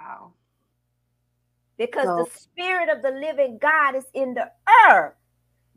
Wow. 0.00 0.34
Because 1.76 2.06
So- 2.06 2.24
the 2.24 2.30
Spirit 2.30 2.88
of 2.88 3.02
the 3.02 3.10
living 3.10 3.58
God 3.58 3.96
is 3.96 4.06
in 4.14 4.34
the 4.34 4.50
earth. 4.90 5.14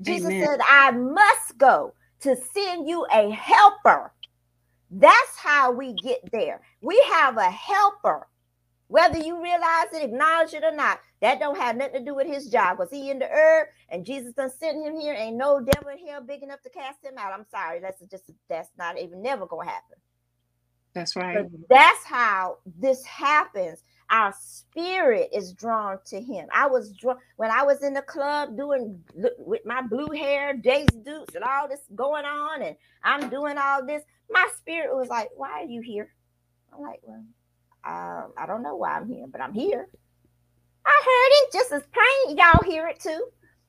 Jesus 0.02 0.34
Amen. 0.34 0.48
said, 0.48 0.60
I 0.68 0.92
must 0.92 1.58
go 1.58 1.94
to 2.22 2.36
send 2.54 2.88
you 2.88 3.06
a 3.12 3.32
helper. 3.32 4.14
That's 4.92 5.38
how 5.38 5.72
we 5.72 5.94
get 5.94 6.20
there. 6.32 6.62
We 6.82 7.04
have 7.12 7.38
a 7.38 7.50
helper. 7.50 8.28
Whether 8.88 9.18
you 9.18 9.42
realize 9.42 9.92
it, 9.94 10.04
acknowledge 10.04 10.54
it 10.54 10.64
or 10.64 10.72
not, 10.72 11.00
that 11.22 11.40
don't 11.40 11.58
have 11.58 11.76
nothing 11.76 12.00
to 12.00 12.06
do 12.06 12.16
with 12.16 12.28
his 12.28 12.48
job. 12.50 12.80
Was 12.80 12.90
he 12.90 13.10
in 13.12 13.20
the 13.20 13.30
earth 13.30 13.70
and 13.90 14.06
Jesus 14.06 14.34
done 14.34 14.50
sent 14.50 14.86
him 14.86 15.00
here? 15.00 15.14
Ain't 15.14 15.38
no 15.38 15.60
devil 15.62 15.90
in 15.90 16.08
hell 16.08 16.22
big 16.22 16.44
enough 16.44 16.62
to 16.64 16.70
cast 16.70 17.04
him 17.04 17.18
out. 17.18 17.34
I'm 17.34 17.46
sorry. 17.52 17.80
That's 17.82 18.02
just 18.10 18.32
that's 18.50 18.70
not 18.78 18.98
even 19.00 19.22
never 19.22 19.46
gonna 19.46 19.70
happen. 19.70 19.98
That's 20.94 21.16
right. 21.16 21.34
But 21.34 21.48
that's 21.70 22.04
how 22.06 22.60
this 22.66 23.04
happens. 23.06 23.84
Our 24.10 24.34
spirit 24.40 25.30
is 25.34 25.54
drawn 25.54 26.00
to 26.08 26.22
him. 26.22 26.48
I 26.54 26.68
was 26.68 26.94
drawn 26.94 27.18
when 27.36 27.52
I 27.52 27.64
was 27.64 27.84
in 27.84 27.94
the 27.94 28.02
club 28.02 28.58
doing 28.58 29.04
with 29.40 29.66
my 29.66 29.82
blue 29.82 30.12
hair, 30.16 30.54
Daisy 30.56 30.88
Dukes, 31.04 31.36
and 31.36 31.44
all 31.44 31.68
this 31.68 31.82
going 31.96 32.26
on, 32.26 32.62
and 32.62 32.78
I'm 33.04 33.30
doing 33.30 33.58
all 33.58 33.86
this. 33.86 34.04
My 34.30 34.48
spirit 34.58 34.96
was 34.96 35.10
like, 35.10 35.30
"Why 35.36 35.62
are 35.62 35.66
you 35.66 35.82
here?" 35.82 36.14
I'm 36.74 36.82
like, 36.82 37.02
"Well, 37.04 37.26
um, 37.86 38.34
I 38.38 38.46
don't 38.46 38.64
know 38.64 38.76
why 38.76 38.98
I'm 38.98 39.08
here, 39.08 39.26
but 39.28 39.42
I'm 39.42 39.54
here." 39.54 39.88
I 40.86 41.02
heard 41.06 41.44
it 41.44 41.54
just 41.54 41.72
as 41.72 41.84
plain. 41.92 42.38
Y'all 42.38 42.64
hear 42.64 42.88
it 42.88 43.00
too. 43.00 43.28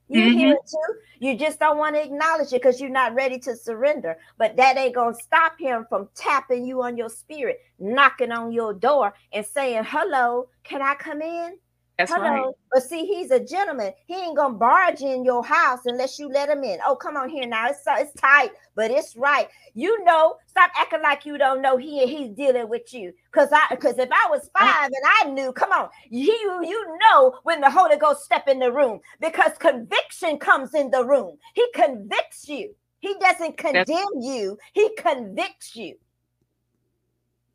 You 0.09 0.31
hear 0.31 0.53
it 0.53 0.61
too. 0.71 0.95
You 1.19 1.37
just 1.37 1.59
don't 1.59 1.77
want 1.77 1.97
to 1.97 2.03
acknowledge 2.03 2.49
it 2.53 2.63
because 2.63 2.81
you're 2.81 2.89
not 2.89 3.15
ready 3.15 3.39
to 3.41 3.57
surrender. 3.57 4.17
But 4.39 4.57
that 4.57 4.79
ain't 4.79 4.95
gonna 4.95 5.15
stop 5.15 5.59
him 5.59 5.85
from 5.89 6.09
tapping 6.15 6.65
you 6.65 6.83
on 6.83 6.97
your 6.97 7.11
spirit, 7.11 7.61
knocking 7.79 8.33
on 8.33 8.53
your 8.53 8.73
door, 8.73 9.13
and 9.33 9.45
saying, 9.45 9.85
"Hello, 9.85 10.49
can 10.65 10.81
I 10.81 10.95
come 10.95 11.21
in?" 11.23 11.59
That's 11.99 12.13
Hello. 12.13 12.31
right. 12.31 12.55
But 12.73 12.85
see, 12.85 13.07
he's 13.07 13.33
a 13.33 13.45
gentleman. 13.45 13.93
He 14.07 14.15
ain't 14.15 14.37
gonna 14.37 14.55
barge 14.55 15.01
in 15.01 15.25
your 15.25 15.45
house 15.45 15.81
unless 15.85 16.17
you 16.17 16.29
let 16.29 16.49
him 16.49 16.63
in. 16.63 16.79
Oh, 16.87 16.95
come 16.95 17.17
on 17.17 17.29
here 17.29 17.47
now. 17.47 17.69
It's 17.69 17.81
it's 17.89 18.13
tight, 18.13 18.53
but 18.77 18.93
it's 18.93 19.17
right. 19.17 19.49
You 19.75 20.05
know, 20.05 20.37
stop 20.47 20.71
acting 20.79 21.03
like 21.03 21.27
you 21.27 21.39
don't 21.39 21.61
know 21.61 21.77
he 21.77 22.07
he's 22.07 22.31
dealing 22.31 22.69
with 22.69 22.95
you. 22.95 23.13
Cause 23.33 23.49
I 23.53 23.67
because 23.71 23.99
if 23.99 24.09
I 24.13 24.31
was 24.31 24.49
five 24.57 24.87
and 24.87 25.05
I 25.05 25.31
knew, 25.31 25.53
come 25.53 25.73
on, 25.73 25.89
you 26.09 26.61
you 26.63 26.99
know 27.01 27.35
when 27.43 27.61
the 27.61 27.71
Holy 27.71 27.97
Ghost 27.97 28.23
step 28.23 28.47
in 28.47 28.61
the 28.61 28.71
room 28.71 29.01
because 29.21 29.53
conviction 29.59 30.39
comes 30.39 30.75
in 30.75 30.93
the 30.93 31.05
room. 31.05 31.37
He 31.55 31.67
convicts 31.75 32.49
you. 32.49 32.77
He 33.01 33.15
doesn't 33.21 33.59
condemn 33.59 34.21
you. 34.21 34.57
He 34.73 34.95
convicts 34.97 35.75
you. 35.75 35.97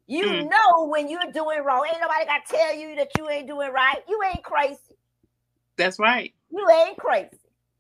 You 0.08 0.26
Mm. 0.26 0.50
know 0.50 0.88
when 0.88 1.10
you're 1.10 1.32
doing 1.34 1.64
wrong. 1.64 1.86
Ain't 1.88 2.02
nobody 2.02 2.26
got 2.26 2.46
to 2.48 2.54
tell 2.56 2.76
you 2.76 2.96
that 2.98 3.10
you 3.18 3.30
ain't 3.30 3.48
doing 3.48 3.72
right. 3.72 4.00
You 4.08 4.22
ain't 4.34 4.44
crazy. 4.44 4.80
That's 5.78 6.00
right. 6.00 6.34
You 6.52 6.68
ain't 6.70 6.98
crazy. 6.98 7.38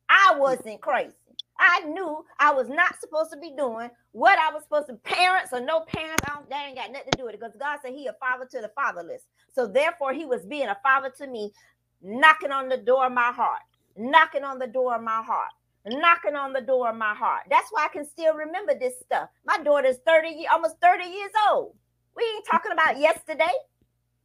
I 0.09 0.35
wasn't 0.37 0.81
crazy. 0.81 1.13
I 1.59 1.81
knew 1.87 2.23
I 2.39 2.53
was 2.53 2.69
not 2.69 2.99
supposed 2.99 3.31
to 3.31 3.37
be 3.39 3.53
doing 3.57 3.89
what 4.11 4.39
I 4.39 4.53
was 4.53 4.63
supposed 4.63 4.87
to. 4.89 4.95
Parents 4.95 5.53
or 5.53 5.61
no 5.61 5.81
parents, 5.81 6.23
I 6.29 6.35
don't, 6.35 6.49
that 6.49 6.67
ain't 6.67 6.77
got 6.77 6.91
nothing 6.91 7.11
to 7.13 7.17
do 7.17 7.25
with 7.25 7.35
it 7.35 7.39
because 7.41 7.55
God 7.59 7.79
said 7.83 7.93
He 7.93 8.07
a 8.07 8.13
father 8.13 8.45
to 8.51 8.61
the 8.61 8.71
fatherless. 8.75 9.23
So 9.53 9.67
therefore, 9.67 10.13
He 10.13 10.25
was 10.25 10.45
being 10.45 10.67
a 10.67 10.77
father 10.83 11.11
to 11.19 11.27
me, 11.27 11.53
knocking 12.01 12.51
on 12.51 12.69
the 12.69 12.77
door 12.77 13.07
of 13.07 13.13
my 13.13 13.31
heart, 13.31 13.61
knocking 13.97 14.43
on 14.43 14.59
the 14.59 14.67
door 14.67 14.95
of 14.95 15.03
my 15.03 15.23
heart. 15.23 15.51
knocking 15.87 16.35
on 16.35 16.53
the 16.53 16.61
door 16.61 16.89
of 16.89 16.97
my 16.97 17.15
heart. 17.15 17.43
That's 17.49 17.69
why 17.71 17.85
I 17.85 17.89
can 17.89 18.05
still 18.05 18.35
remember 18.35 18.73
this 18.77 18.95
stuff. 19.01 19.29
My 19.45 19.57
daughter's 19.59 19.97
30, 20.07 20.45
almost 20.53 20.77
30 20.81 21.05
years 21.05 21.31
old. 21.49 21.75
We 22.15 22.23
ain't 22.23 22.45
talking 22.49 22.71
about 22.71 22.99
yesterday. 22.99 23.51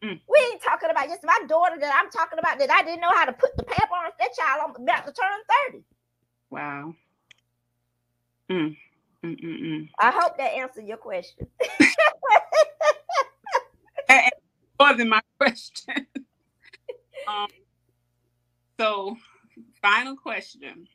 Mm. 0.02 0.20
We 0.28 0.38
ain't 0.52 0.62
talking 0.62 0.90
about 0.90 1.08
just 1.08 1.24
my 1.24 1.38
daughter 1.48 1.76
that 1.80 1.92
I'm 1.94 2.10
talking 2.10 2.38
about 2.38 2.58
that 2.58 2.70
I 2.70 2.82
didn't 2.82 3.00
know 3.00 3.10
how 3.10 3.24
to 3.24 3.32
put 3.32 3.56
the 3.56 3.64
pamper 3.64 3.94
on 3.94 4.12
that 4.18 4.34
child 4.36 4.62
I'm 4.64 4.82
about 4.82 5.06
to 5.06 5.12
turn 5.12 5.40
30. 5.72 5.84
Wow. 6.50 6.94
Mm. 8.50 8.76
I 9.98 10.10
hope 10.10 10.38
that 10.38 10.52
answered 10.52 10.86
your 10.86 10.96
question. 10.96 11.48
More 14.80 14.94
than 14.94 15.08
my 15.08 15.20
question. 15.38 16.06
um, 17.28 17.48
so, 18.78 19.16
final 19.82 20.14
question. 20.16 20.86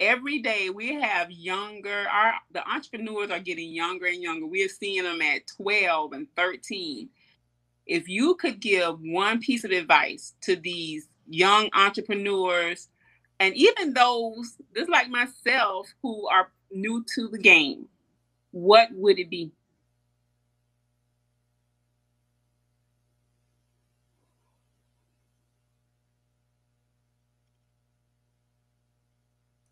Every 0.00 0.40
day 0.40 0.70
we 0.70 0.94
have 0.94 1.30
younger, 1.30 2.06
our 2.12 2.34
the 2.52 2.68
entrepreneurs 2.68 3.30
are 3.30 3.40
getting 3.40 3.72
younger 3.72 4.06
and 4.06 4.22
younger. 4.22 4.46
We 4.46 4.64
are 4.64 4.68
seeing 4.68 5.04
them 5.04 5.22
at 5.22 5.42
12 5.56 6.12
and 6.12 6.28
13 6.36 7.08
if 7.86 8.08
you 8.08 8.34
could 8.36 8.60
give 8.60 8.98
one 9.00 9.40
piece 9.40 9.64
of 9.64 9.70
advice 9.70 10.34
to 10.42 10.56
these 10.56 11.08
young 11.28 11.70
entrepreneurs 11.74 12.88
and 13.40 13.54
even 13.56 13.94
those 13.94 14.56
just 14.74 14.90
like 14.90 15.08
myself 15.08 15.88
who 16.02 16.28
are 16.28 16.52
new 16.70 17.04
to 17.14 17.28
the 17.28 17.38
game, 17.38 17.86
what 18.50 18.88
would 18.92 19.18
it 19.18 19.30
be? 19.30 19.52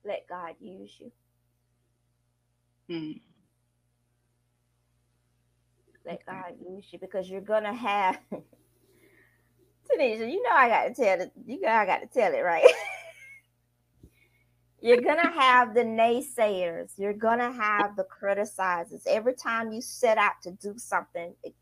Let 0.05 0.29
God 0.29 0.55
use 0.61 0.97
you. 1.01 1.13
Hmm 2.89 3.13
let 6.05 6.25
God 6.27 6.55
use 6.69 6.87
you 6.93 6.99
because 6.99 7.29
you're 7.29 7.41
gonna 7.41 7.73
have 7.73 8.19
Tanisha, 9.91 10.31
you 10.31 10.43
know 10.43 10.51
I 10.53 10.69
gotta 10.69 10.95
tell 10.95 11.21
it, 11.21 11.33
you 11.47 11.61
know 11.61 11.69
I 11.69 11.87
gotta 11.87 12.07
tell 12.07 12.33
it, 12.35 12.41
right? 12.41 12.65
you're 14.81 15.01
gonna 15.03 15.31
have 15.31 15.75
the 15.75 15.83
naysayers, 15.85 16.93
you're 16.99 17.15
gonna 17.15 17.53
have 17.53 17.97
the 17.97 18.05
criticizers. 18.07 19.03
Every 19.07 19.35
time 19.35 19.73
you 19.73 19.81
set 19.81 20.19
out 20.19 20.35
to 20.43 20.53
do 20.53 20.75
something, 20.79 21.35
it, 21.43 21.55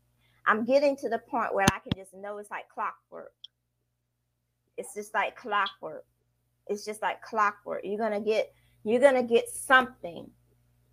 I'm 0.47 0.65
getting 0.65 0.97
to 0.97 1.09
the 1.09 1.19
point 1.19 1.53
where 1.55 1.67
I 1.73 1.79
can 1.79 1.93
just 1.95 2.13
know 2.13 2.37
it's 2.37 2.51
like 2.51 2.69
clockwork. 2.69 3.33
It's 4.77 4.93
just 4.95 5.13
like 5.13 5.35
clockwork. 5.37 6.05
It's 6.67 6.85
just 6.85 7.01
like 7.01 7.21
clockwork. 7.21 7.81
You're 7.83 7.97
gonna 7.97 8.21
get 8.21 8.53
you're 8.83 8.99
gonna 8.99 9.23
get 9.23 9.49
something 9.49 10.29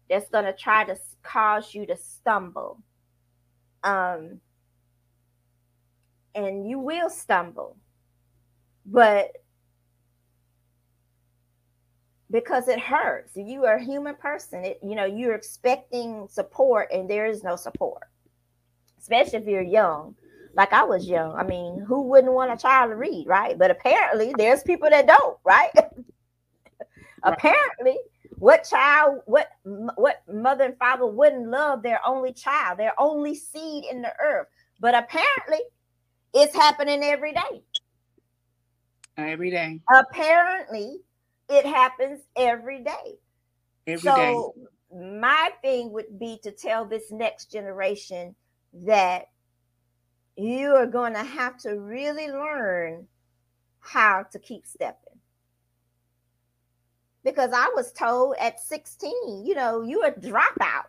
that's 0.09 0.28
gonna 0.28 0.52
try 0.52 0.85
to 0.85 0.96
cause 1.22 1.74
you 1.74 1.87
to 1.87 1.96
stumble 1.96 2.83
um, 3.83 4.40
and 6.35 6.68
you 6.68 6.78
will 6.78 7.11
stumble, 7.11 7.76
but 8.87 9.33
because 12.30 12.68
it 12.68 12.78
hurts. 12.78 13.33
You 13.35 13.64
are 13.64 13.76
a 13.76 13.85
human 13.85 14.14
person. 14.14 14.64
It, 14.64 14.78
you 14.83 14.94
know, 14.94 15.04
you're 15.04 15.35
expecting 15.35 16.28
support 16.28 16.88
and 16.92 17.11
there 17.11 17.26
is 17.26 17.42
no 17.42 17.56
support, 17.56 18.04
especially 18.98 19.38
if 19.38 19.46
you're 19.46 19.62
young. 19.62 20.14
Like 20.54 20.72
I 20.72 20.84
was 20.84 21.08
young. 21.08 21.34
I 21.36 21.44
mean, 21.44 21.84
who 21.86 22.02
wouldn't 22.02 22.32
want 22.32 22.52
a 22.52 22.56
child 22.56 22.90
to 22.90 22.96
read, 22.96 23.26
right? 23.26 23.56
But 23.58 23.70
apparently 23.70 24.34
there's 24.36 24.62
people 24.62 24.90
that 24.90 25.06
don't, 25.06 25.38
right? 25.44 25.70
right. 25.74 25.86
apparently 27.22 27.98
what 28.40 28.64
child, 28.64 29.20
what 29.26 29.48
what 29.64 30.22
mother 30.26 30.64
and 30.64 30.78
father 30.78 31.06
wouldn't 31.06 31.48
love 31.48 31.82
their 31.82 32.00
only 32.06 32.32
child, 32.32 32.78
their 32.78 32.98
only 32.98 33.34
seed 33.34 33.84
in 33.90 34.00
the 34.00 34.12
earth? 34.18 34.48
But 34.80 34.94
apparently, 34.94 35.60
it's 36.32 36.54
happening 36.54 37.02
every 37.02 37.34
day. 37.34 37.62
Every 39.18 39.50
day. 39.50 39.80
Apparently, 39.94 41.00
it 41.50 41.66
happens 41.66 42.20
every 42.34 42.82
day. 42.82 43.18
Every 43.86 44.10
so 44.10 44.54
day. 44.56 45.18
my 45.20 45.50
thing 45.60 45.92
would 45.92 46.18
be 46.18 46.38
to 46.42 46.50
tell 46.50 46.86
this 46.86 47.12
next 47.12 47.52
generation 47.52 48.34
that 48.72 49.26
you 50.40 50.74
are 50.74 50.87
going 50.87 51.12
to 51.14 51.22
have 51.22 51.59
to 51.59 51.70
really 51.70 52.29
learn 52.29 53.07
how 53.81 54.24
to 54.33 54.38
keep 54.38 54.66
stepping 54.66 55.11
because 57.24 57.50
I 57.53 57.70
was 57.74 57.92
told 57.92 58.37
at 58.40 58.61
16, 58.61 59.44
you 59.44 59.55
know, 59.55 59.83
you 59.83 60.03
are 60.03 60.09
a 60.09 60.12
dropout. 60.12 60.87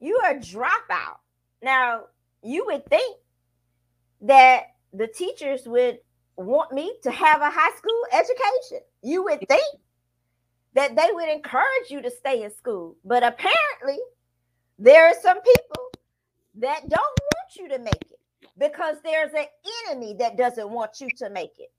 You 0.00 0.20
are 0.24 0.32
a 0.32 0.40
dropout. 0.40 1.18
Now, 1.62 2.04
you 2.42 2.64
would 2.66 2.86
think 2.86 3.18
that 4.22 4.62
the 4.92 5.06
teachers 5.06 5.66
would 5.66 5.98
want 6.36 6.72
me 6.72 6.94
to 7.02 7.10
have 7.10 7.42
a 7.42 7.50
high 7.50 7.76
school 7.76 8.02
education. 8.12 8.80
You 9.02 9.24
would 9.24 9.46
think 9.46 9.80
that 10.74 10.96
they 10.96 11.08
would 11.12 11.28
encourage 11.28 11.90
you 11.90 12.00
to 12.00 12.10
stay 12.10 12.42
in 12.42 12.50
school. 12.54 12.96
But 13.04 13.22
apparently, 13.22 14.02
there 14.78 15.06
are 15.06 15.14
some 15.22 15.40
people 15.42 15.90
that 16.56 16.88
don't 16.88 17.20
you 17.56 17.68
to 17.68 17.78
make 17.78 17.94
it 18.10 18.20
because 18.58 18.96
there's 19.04 19.32
an 19.32 19.46
enemy 19.88 20.14
that 20.18 20.36
doesn't 20.36 20.70
want 20.70 21.00
you 21.00 21.08
to 21.18 21.30
make 21.30 21.58
it. 21.58 21.72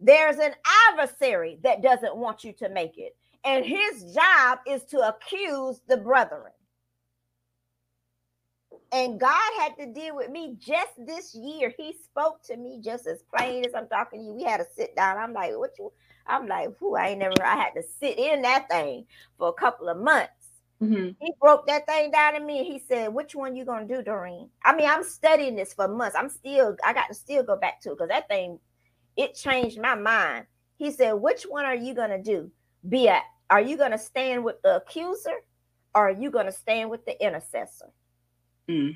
There's 0.00 0.38
an 0.38 0.52
adversary 0.90 1.58
that 1.62 1.82
doesn't 1.82 2.16
want 2.16 2.44
you 2.44 2.52
to 2.54 2.68
make 2.68 2.98
it. 2.98 3.16
And 3.44 3.64
his 3.64 4.14
job 4.14 4.58
is 4.66 4.84
to 4.84 5.00
accuse 5.08 5.80
the 5.88 5.96
brethren. 5.96 6.52
And 8.92 9.20
God 9.20 9.52
had 9.58 9.76
to 9.78 9.92
deal 9.92 10.16
with 10.16 10.30
me 10.30 10.56
just 10.58 10.92
this 11.06 11.34
year. 11.34 11.74
He 11.76 11.92
spoke 11.92 12.42
to 12.44 12.56
me 12.56 12.80
just 12.82 13.06
as 13.06 13.22
plain 13.34 13.64
as 13.64 13.74
I'm 13.74 13.88
talking 13.88 14.20
to 14.20 14.26
you. 14.26 14.34
We 14.34 14.44
had 14.44 14.58
to 14.58 14.66
sit 14.76 14.96
down. 14.96 15.18
I'm 15.18 15.32
like, 15.32 15.52
what 15.56 15.72
you? 15.78 15.92
I'm 16.26 16.46
like, 16.46 16.70
who? 16.78 16.96
I 16.96 17.08
ain't 17.08 17.18
never. 17.18 17.34
I 17.44 17.56
had 17.56 17.72
to 17.74 17.82
sit 17.82 18.18
in 18.18 18.42
that 18.42 18.68
thing 18.70 19.06
for 19.36 19.48
a 19.48 19.52
couple 19.52 19.88
of 19.88 19.98
months. 19.98 20.43
Mm-hmm. 20.84 21.10
He 21.20 21.32
broke 21.40 21.66
that 21.66 21.86
thing 21.86 22.10
down 22.10 22.34
to 22.34 22.40
me 22.40 22.64
he 22.64 22.78
said, 22.78 23.12
Which 23.12 23.34
one 23.34 23.56
you 23.56 23.64
gonna 23.64 23.86
do, 23.86 24.02
Doreen? 24.02 24.48
I 24.64 24.74
mean, 24.74 24.88
I'm 24.88 25.04
studying 25.04 25.56
this 25.56 25.72
for 25.72 25.88
months. 25.88 26.16
I'm 26.18 26.28
still, 26.28 26.76
I 26.84 26.92
got 26.92 27.08
to 27.08 27.14
still 27.14 27.42
go 27.42 27.56
back 27.56 27.80
to 27.82 27.90
it 27.90 27.94
because 27.94 28.08
that 28.08 28.28
thing 28.28 28.58
it 29.16 29.34
changed 29.34 29.80
my 29.80 29.94
mind. 29.94 30.46
He 30.76 30.90
said, 30.90 31.12
Which 31.12 31.44
one 31.44 31.64
are 31.64 31.74
you 31.74 31.94
going 31.94 32.10
to 32.10 32.22
do? 32.22 32.50
Be 32.88 33.08
a, 33.08 33.20
are 33.50 33.60
you 33.60 33.76
going 33.76 33.92
to 33.92 33.98
stand 33.98 34.44
with 34.44 34.60
the 34.62 34.76
accuser 34.76 35.36
or 35.94 36.08
are 36.08 36.12
you 36.12 36.30
going 36.30 36.46
to 36.46 36.52
stand 36.52 36.90
with 36.90 37.04
the 37.06 37.24
intercessor? 37.24 37.90
Mm. 38.68 38.94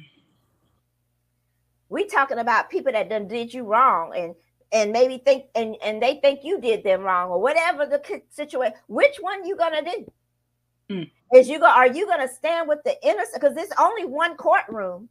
We 1.88 2.06
talking 2.06 2.38
about 2.38 2.70
people 2.70 2.92
that 2.92 3.08
done 3.08 3.28
did 3.28 3.52
you 3.54 3.64
wrong 3.64 4.12
and 4.16 4.34
and 4.70 4.92
maybe 4.92 5.18
think 5.18 5.46
and 5.54 5.76
and 5.82 6.02
they 6.02 6.16
think 6.16 6.40
you 6.42 6.60
did 6.60 6.84
them 6.84 7.00
wrong 7.00 7.30
or 7.30 7.40
whatever 7.40 7.86
the 7.86 8.22
situation. 8.30 8.74
Which 8.86 9.16
one 9.20 9.46
you 9.46 9.56
gonna 9.56 9.82
do? 9.82 10.12
Mm. 10.90 11.10
Is 11.34 11.48
you 11.48 11.58
go? 11.58 11.66
Are 11.66 11.88
you 11.88 12.06
gonna 12.06 12.28
stand 12.28 12.68
with 12.68 12.80
the 12.84 12.96
innocent? 13.06 13.40
Because 13.40 13.54
there's 13.54 13.72
only 13.78 14.04
one 14.04 14.36
courtroom 14.36 15.08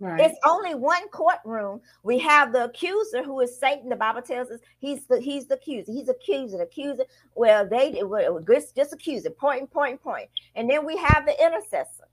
Right. 0.00 0.18
It's 0.18 0.38
only 0.46 0.74
one 0.74 1.08
courtroom. 1.10 1.82
We 2.02 2.18
have 2.20 2.54
the 2.54 2.64
accuser 2.64 3.22
who 3.22 3.38
is 3.40 3.60
Satan. 3.60 3.90
The 3.90 3.96
Bible 3.96 4.22
tells 4.22 4.50
us 4.50 4.60
he's 4.78 5.04
the 5.04 5.20
he's 5.20 5.46
the 5.46 5.56
accuser. 5.56 5.92
He's 5.92 6.08
accusing, 6.08 6.62
accusing. 6.62 7.04
Well, 7.34 7.68
they 7.68 8.00
were 8.02 8.42
just, 8.48 8.74
just 8.74 8.94
accusing, 8.94 9.32
pointing, 9.32 9.66
pointing, 9.66 9.98
pointing. 9.98 10.28
And 10.54 10.70
then 10.70 10.86
we 10.86 10.96
have 10.96 11.26
the 11.26 11.38
intercessor 11.38 12.08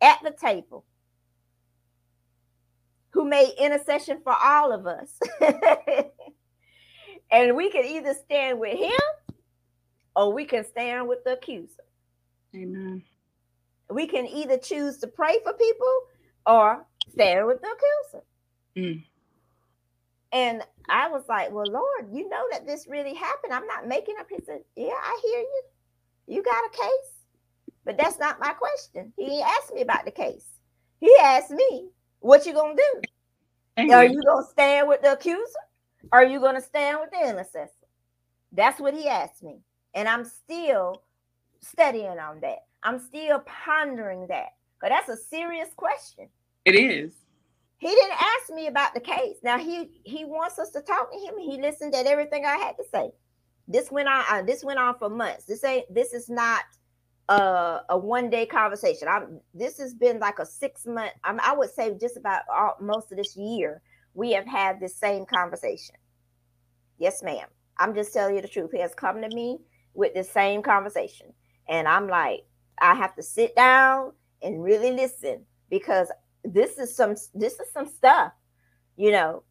at 0.00 0.20
the 0.22 0.30
table 0.30 0.84
who 3.10 3.24
made 3.24 3.50
intercession 3.58 4.20
for 4.22 4.36
all 4.40 4.72
of 4.72 4.86
us. 4.86 5.18
and 7.32 7.56
we 7.56 7.68
can 7.68 7.84
either 7.84 8.14
stand 8.14 8.60
with 8.60 8.78
him 8.78 9.00
or 10.14 10.32
we 10.32 10.44
can 10.44 10.64
stand 10.64 11.08
with 11.08 11.24
the 11.24 11.32
accuser. 11.32 11.82
Amen. 12.54 13.02
We 13.90 14.06
can 14.06 14.26
either 14.26 14.58
choose 14.58 14.98
to 14.98 15.06
pray 15.06 15.38
for 15.44 15.52
people 15.54 16.00
or 16.46 16.86
stand 17.10 17.46
with 17.46 17.60
the 17.60 17.68
accuser. 17.68 18.24
Mm. 18.76 19.04
And 20.32 20.62
I 20.88 21.08
was 21.08 21.24
like, 21.28 21.52
Well, 21.52 21.70
Lord, 21.70 22.08
you 22.12 22.28
know 22.28 22.44
that 22.52 22.66
this 22.66 22.86
really 22.88 23.14
happened. 23.14 23.52
I'm 23.52 23.66
not 23.66 23.88
making 23.88 24.16
up. 24.18 24.26
He 24.30 24.38
said, 24.44 24.60
Yeah, 24.76 24.92
I 24.92 25.20
hear 25.22 25.40
you. 25.40 25.62
You 26.28 26.42
got 26.42 26.64
a 26.64 26.70
case. 26.70 27.12
But 27.84 27.98
that's 27.98 28.18
not 28.18 28.40
my 28.40 28.52
question. 28.52 29.12
He 29.16 29.42
asked 29.42 29.74
me 29.74 29.82
about 29.82 30.04
the 30.04 30.10
case. 30.10 30.46
He 31.00 31.14
asked 31.22 31.50
me, 31.50 31.88
What 32.20 32.46
you 32.46 32.54
gonna 32.54 32.76
do? 32.76 33.02
Are 33.92 34.04
you 34.04 34.22
gonna 34.24 34.46
stand 34.46 34.88
with 34.88 35.02
the 35.02 35.12
accuser? 35.12 35.42
Or 36.12 36.20
are 36.20 36.24
you 36.26 36.40
gonna 36.40 36.60
stand 36.60 36.98
with 37.00 37.10
the 37.10 37.28
intercessor? 37.28 37.70
That's 38.52 38.80
what 38.80 38.94
he 38.94 39.08
asked 39.08 39.42
me. 39.42 39.60
And 39.94 40.08
I'm 40.08 40.24
still 40.24 41.02
studying 41.62 42.18
on 42.18 42.40
that. 42.40 42.66
I'm 42.82 42.98
still 42.98 43.40
pondering 43.40 44.26
that. 44.28 44.48
But 44.80 44.90
that's 44.90 45.08
a 45.08 45.16
serious 45.16 45.68
question. 45.76 46.28
It 46.64 46.74
is. 46.74 47.14
He 47.78 47.88
didn't 47.88 48.12
ask 48.12 48.52
me 48.52 48.66
about 48.68 48.94
the 48.94 49.00
case. 49.00 49.36
Now 49.42 49.58
he 49.58 49.90
he 50.04 50.24
wants 50.24 50.58
us 50.58 50.70
to 50.70 50.80
talk 50.82 51.10
to 51.10 51.18
him. 51.18 51.38
He 51.38 51.60
listened 51.60 51.94
at 51.94 52.06
everything 52.06 52.44
I 52.44 52.56
had 52.56 52.76
to 52.76 52.84
say. 52.92 53.10
This 53.66 53.90
went 53.90 54.08
on. 54.08 54.24
Uh, 54.30 54.42
this 54.42 54.62
went 54.62 54.78
on 54.78 54.96
for 54.98 55.08
months. 55.08 55.44
This 55.46 55.64
ain't. 55.64 55.92
This 55.92 56.12
is 56.12 56.28
not 56.28 56.62
uh, 57.28 57.80
a 57.88 57.98
one 57.98 58.30
day 58.30 58.46
conversation. 58.46 59.08
I'm. 59.08 59.40
This 59.54 59.78
has 59.78 59.94
been 59.94 60.20
like 60.20 60.38
a 60.38 60.46
six 60.46 60.86
month. 60.86 61.12
I'm, 61.24 61.40
I 61.40 61.54
would 61.54 61.70
say 61.70 61.96
just 62.00 62.16
about 62.16 62.42
all, 62.52 62.76
most 62.80 63.10
of 63.10 63.18
this 63.18 63.36
year 63.36 63.82
we 64.14 64.32
have 64.32 64.46
had 64.46 64.78
this 64.78 64.96
same 64.96 65.24
conversation. 65.24 65.96
Yes, 66.98 67.22
ma'am. 67.22 67.48
I'm 67.78 67.94
just 67.94 68.12
telling 68.12 68.36
you 68.36 68.42
the 68.42 68.48
truth. 68.48 68.70
He 68.72 68.80
has 68.80 68.94
come 68.94 69.20
to 69.22 69.28
me 69.34 69.58
with 69.94 70.14
the 70.14 70.22
same 70.22 70.62
conversation, 70.62 71.32
and 71.72 71.88
I'm 71.88 72.06
like, 72.06 72.44
I 72.78 72.94
have 72.94 73.14
to 73.16 73.22
sit 73.22 73.56
down 73.56 74.12
and 74.42 74.62
really 74.62 74.92
listen 74.92 75.46
because 75.70 76.08
this 76.44 76.78
is 76.78 76.94
some. 76.94 77.16
This 77.34 77.54
is 77.54 77.72
some 77.72 77.86
stuff, 77.86 78.32
you 78.96 79.10
know. 79.10 79.42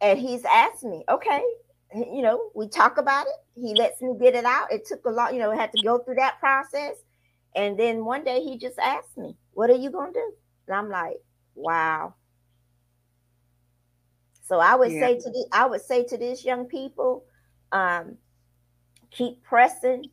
And 0.00 0.16
he's 0.16 0.44
asked 0.44 0.84
me, 0.84 1.02
okay, 1.10 1.42
you 1.92 2.22
know, 2.22 2.50
we 2.54 2.68
talk 2.68 2.98
about 2.98 3.26
it. 3.26 3.60
He 3.60 3.74
lets 3.74 4.00
me 4.00 4.14
get 4.20 4.36
it 4.36 4.44
out. 4.44 4.72
It 4.72 4.86
took 4.86 5.04
a 5.06 5.10
lot, 5.10 5.34
you 5.34 5.40
know, 5.40 5.50
had 5.50 5.72
to 5.72 5.82
go 5.82 5.98
through 5.98 6.14
that 6.16 6.38
process. 6.38 6.94
And 7.56 7.76
then 7.76 8.04
one 8.04 8.22
day 8.22 8.40
he 8.40 8.58
just 8.58 8.78
asked 8.78 9.18
me, 9.18 9.36
What 9.54 9.70
are 9.70 9.76
you 9.76 9.90
gonna 9.90 10.12
do? 10.12 10.32
And 10.68 10.76
I'm 10.76 10.88
like, 10.88 11.16
Wow. 11.56 12.14
So 14.44 14.60
I 14.60 14.76
would 14.76 14.92
yeah. 14.92 15.00
say 15.00 15.14
to 15.16 15.30
the 15.30 15.48
I 15.50 15.66
would 15.66 15.82
say 15.82 16.04
to 16.04 16.16
these 16.16 16.44
young 16.44 16.66
people, 16.66 17.24
um, 17.72 18.18
keep 19.10 19.42
pressing 19.42 20.04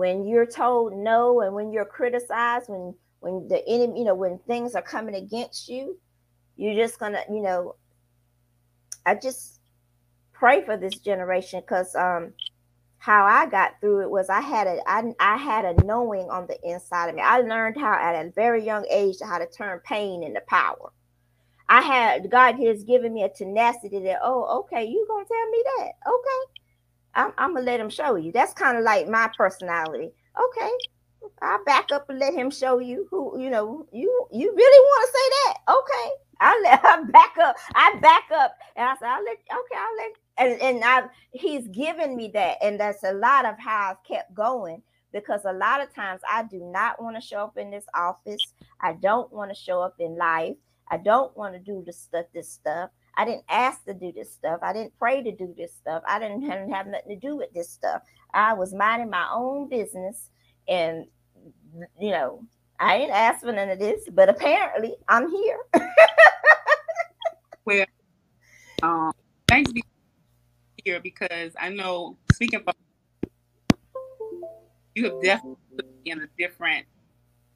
when 0.00 0.26
you're 0.26 0.46
told 0.46 0.94
no 0.94 1.42
and 1.42 1.54
when 1.54 1.70
you're 1.70 1.84
criticized, 1.84 2.70
when 2.70 2.94
when 3.18 3.46
the 3.48 3.62
enemy, 3.68 3.98
you 3.98 4.06
know, 4.06 4.14
when 4.14 4.38
things 4.46 4.74
are 4.74 4.80
coming 4.80 5.14
against 5.14 5.68
you, 5.68 5.98
you're 6.56 6.74
just 6.74 6.98
gonna, 6.98 7.20
you 7.28 7.42
know, 7.42 7.76
I 9.04 9.14
just 9.16 9.60
pray 10.32 10.64
for 10.64 10.78
this 10.78 10.96
generation 11.00 11.60
because 11.60 11.94
um 11.94 12.32
how 12.96 13.26
I 13.26 13.44
got 13.44 13.78
through 13.82 14.00
it 14.00 14.10
was 14.10 14.30
I 14.30 14.40
had 14.40 14.66
a 14.66 14.80
I, 14.86 15.02
I 15.20 15.36
had 15.36 15.66
a 15.66 15.84
knowing 15.84 16.30
on 16.30 16.46
the 16.46 16.56
inside 16.64 17.10
of 17.10 17.14
me. 17.14 17.20
I 17.20 17.40
learned 17.40 17.76
how 17.78 17.92
at 17.92 18.24
a 18.24 18.30
very 18.30 18.64
young 18.64 18.86
age 18.90 19.16
how 19.22 19.36
to 19.36 19.46
turn 19.46 19.80
pain 19.80 20.22
into 20.22 20.40
power. 20.48 20.92
I 21.68 21.82
had 21.82 22.30
God 22.30 22.54
has 22.54 22.84
given 22.84 23.12
me 23.12 23.24
a 23.24 23.28
tenacity 23.28 24.00
that 24.04 24.20
oh 24.22 24.60
okay 24.60 24.86
you 24.86 25.04
gonna 25.06 25.26
tell 25.26 25.50
me 25.50 25.62
that 25.76 25.92
okay 26.06 26.59
I'm, 27.14 27.32
I'm 27.38 27.54
gonna 27.54 27.66
let 27.66 27.80
him 27.80 27.90
show 27.90 28.16
you. 28.16 28.32
That's 28.32 28.52
kind 28.54 28.78
of 28.78 28.84
like 28.84 29.08
my 29.08 29.30
personality. 29.36 30.12
Okay, 30.40 30.70
I'll 31.42 31.64
back 31.64 31.90
up 31.92 32.08
and 32.08 32.18
let 32.18 32.34
him 32.34 32.50
show 32.50 32.78
you 32.78 33.06
who 33.10 33.40
you 33.40 33.50
know 33.50 33.86
you 33.92 34.26
you 34.32 34.52
really 34.54 34.80
want 34.80 35.08
to 35.08 35.18
say 35.18 35.28
that. 35.30 35.74
Okay, 35.74 36.10
I 36.40 36.60
let 36.62 36.84
I 36.84 37.02
back 37.04 37.36
up. 37.42 37.56
I 37.74 37.98
back 38.00 38.24
up 38.34 38.56
and 38.76 38.88
I 38.88 38.94
said 38.96 39.08
I'll 39.08 39.24
let 39.24 39.38
okay 39.38 39.76
I'll 39.76 39.96
let 39.96 40.12
and 40.38 40.62
and 40.62 40.84
I 40.84 41.02
he's 41.32 41.68
given 41.68 42.16
me 42.16 42.30
that, 42.34 42.58
and 42.62 42.78
that's 42.78 43.02
a 43.04 43.12
lot 43.12 43.44
of 43.44 43.58
how 43.58 43.90
I've 43.90 44.04
kept 44.04 44.34
going 44.34 44.82
because 45.12 45.42
a 45.44 45.52
lot 45.52 45.82
of 45.82 45.92
times 45.94 46.20
I 46.30 46.44
do 46.44 46.60
not 46.60 47.02
want 47.02 47.16
to 47.16 47.22
show 47.22 47.38
up 47.38 47.58
in 47.58 47.70
this 47.70 47.86
office. 47.94 48.54
I 48.80 48.92
don't 48.94 49.32
want 49.32 49.50
to 49.50 49.54
show 49.56 49.80
up 49.82 49.96
in 49.98 50.16
life. 50.16 50.56
I 50.90 50.96
don't 50.98 51.36
want 51.36 51.54
to 51.54 51.60
do 51.60 51.82
this 51.84 51.98
stuff. 51.98 52.26
This 52.32 52.50
stuff. 52.50 52.90
I 53.20 53.26
didn't 53.26 53.44
ask 53.50 53.84
to 53.84 53.92
do 53.92 54.12
this 54.12 54.32
stuff. 54.32 54.60
I 54.62 54.72
didn't 54.72 54.98
pray 54.98 55.22
to 55.22 55.30
do 55.30 55.54
this 55.54 55.74
stuff. 55.74 56.02
I 56.08 56.18
didn't, 56.18 56.40
didn't 56.40 56.72
have 56.72 56.86
nothing 56.86 57.10
to 57.10 57.16
do 57.16 57.36
with 57.36 57.52
this 57.52 57.68
stuff. 57.68 58.00
I 58.32 58.54
was 58.54 58.72
minding 58.72 59.10
my 59.10 59.28
own 59.30 59.68
business, 59.68 60.30
and 60.66 61.04
you 62.00 62.12
know, 62.12 62.42
I 62.78 62.96
didn't 62.96 63.12
ask 63.12 63.40
for 63.40 63.52
none 63.52 63.68
of 63.68 63.78
this. 63.78 64.08
But 64.10 64.30
apparently, 64.30 64.94
I'm 65.06 65.30
here. 65.30 65.58
well, 67.66 67.84
um, 68.82 69.12
thanks 69.46 69.70
be 69.70 69.84
here 70.82 71.00
because 71.00 71.52
I 71.60 71.68
know 71.68 72.16
speaking 72.32 72.60
about 72.60 72.76
you 74.94 75.04
have 75.04 75.22
definitely 75.22 75.58
in 76.06 76.22
a 76.22 76.26
different 76.38 76.86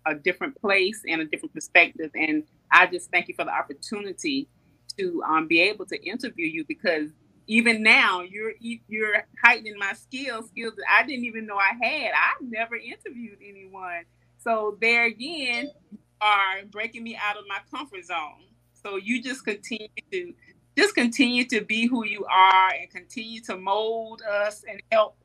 a 0.04 0.14
different 0.14 0.60
place 0.60 1.00
and 1.08 1.22
a 1.22 1.24
different 1.24 1.54
perspective 1.54 2.10
and 2.14 2.44
I 2.70 2.86
just 2.86 3.10
thank 3.10 3.28
you 3.28 3.34
for 3.34 3.46
the 3.46 3.50
opportunity 3.50 4.46
to 4.98 5.22
um, 5.24 5.48
be 5.48 5.60
able 5.62 5.86
to 5.86 6.02
interview 6.04 6.46
you 6.46 6.64
because 6.68 7.10
even 7.46 7.82
now 7.82 8.22
you're 8.22 8.52
you're 8.60 9.24
heightening 9.42 9.76
my 9.78 9.92
skills 9.94 10.48
skills 10.48 10.74
that 10.76 10.86
I 10.90 11.06
didn't 11.06 11.24
even 11.26 11.46
know 11.46 11.56
I 11.58 11.72
had. 11.84 12.12
I've 12.14 12.42
never 12.48 12.76
interviewed 12.76 13.38
anyone. 13.46 14.04
So 14.38 14.78
there 14.80 15.06
again 15.06 15.70
are 16.20 16.64
breaking 16.70 17.04
me 17.04 17.16
out 17.16 17.36
of 17.38 17.44
my 17.48 17.58
comfort 17.70 18.04
zone. 18.06 18.44
So 18.74 18.96
you 18.96 19.22
just 19.22 19.44
continue 19.44 19.88
to 20.12 20.34
just 20.78 20.94
continue 20.94 21.44
to 21.46 21.62
be 21.62 21.86
who 21.88 22.06
you 22.06 22.24
are 22.26 22.70
and 22.70 22.90
continue 22.90 23.40
to 23.42 23.56
mold 23.58 24.22
us 24.22 24.64
and 24.68 24.82
help 24.92 25.16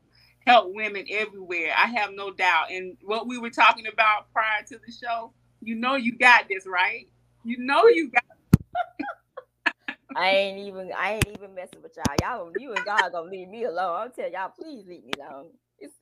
help 0.46 0.74
women 0.74 1.06
everywhere. 1.10 1.72
I 1.76 1.88
have 1.88 2.10
no 2.14 2.32
doubt. 2.32 2.70
And 2.72 2.96
what 3.04 3.28
we 3.28 3.38
were 3.38 3.50
talking 3.50 3.86
about 3.88 4.32
prior 4.32 4.62
to 4.68 4.78
the 4.86 4.92
show, 4.92 5.32
you 5.62 5.76
know 5.76 5.96
you 5.96 6.18
got 6.18 6.46
this, 6.50 6.66
right? 6.66 7.08
You 7.44 7.58
know 7.58 7.86
you 7.88 8.10
got 8.10 8.24
I 10.16 10.30
ain't 10.30 10.58
even 10.66 10.90
I 10.96 11.14
ain't 11.14 11.28
even 11.28 11.54
messing 11.54 11.82
with 11.82 11.96
y'all. 11.96 12.16
Y'all 12.22 12.52
you 12.58 12.72
and 12.72 12.84
God 12.84 13.12
gonna 13.12 13.30
leave 13.30 13.48
me 13.48 13.64
alone. 13.64 13.96
I'm 13.96 14.12
telling 14.12 14.32
y'all, 14.32 14.52
please 14.58 14.84
leave 14.86 15.04
me 15.04 15.12
alone. 15.18 15.50
It's, 15.78 15.94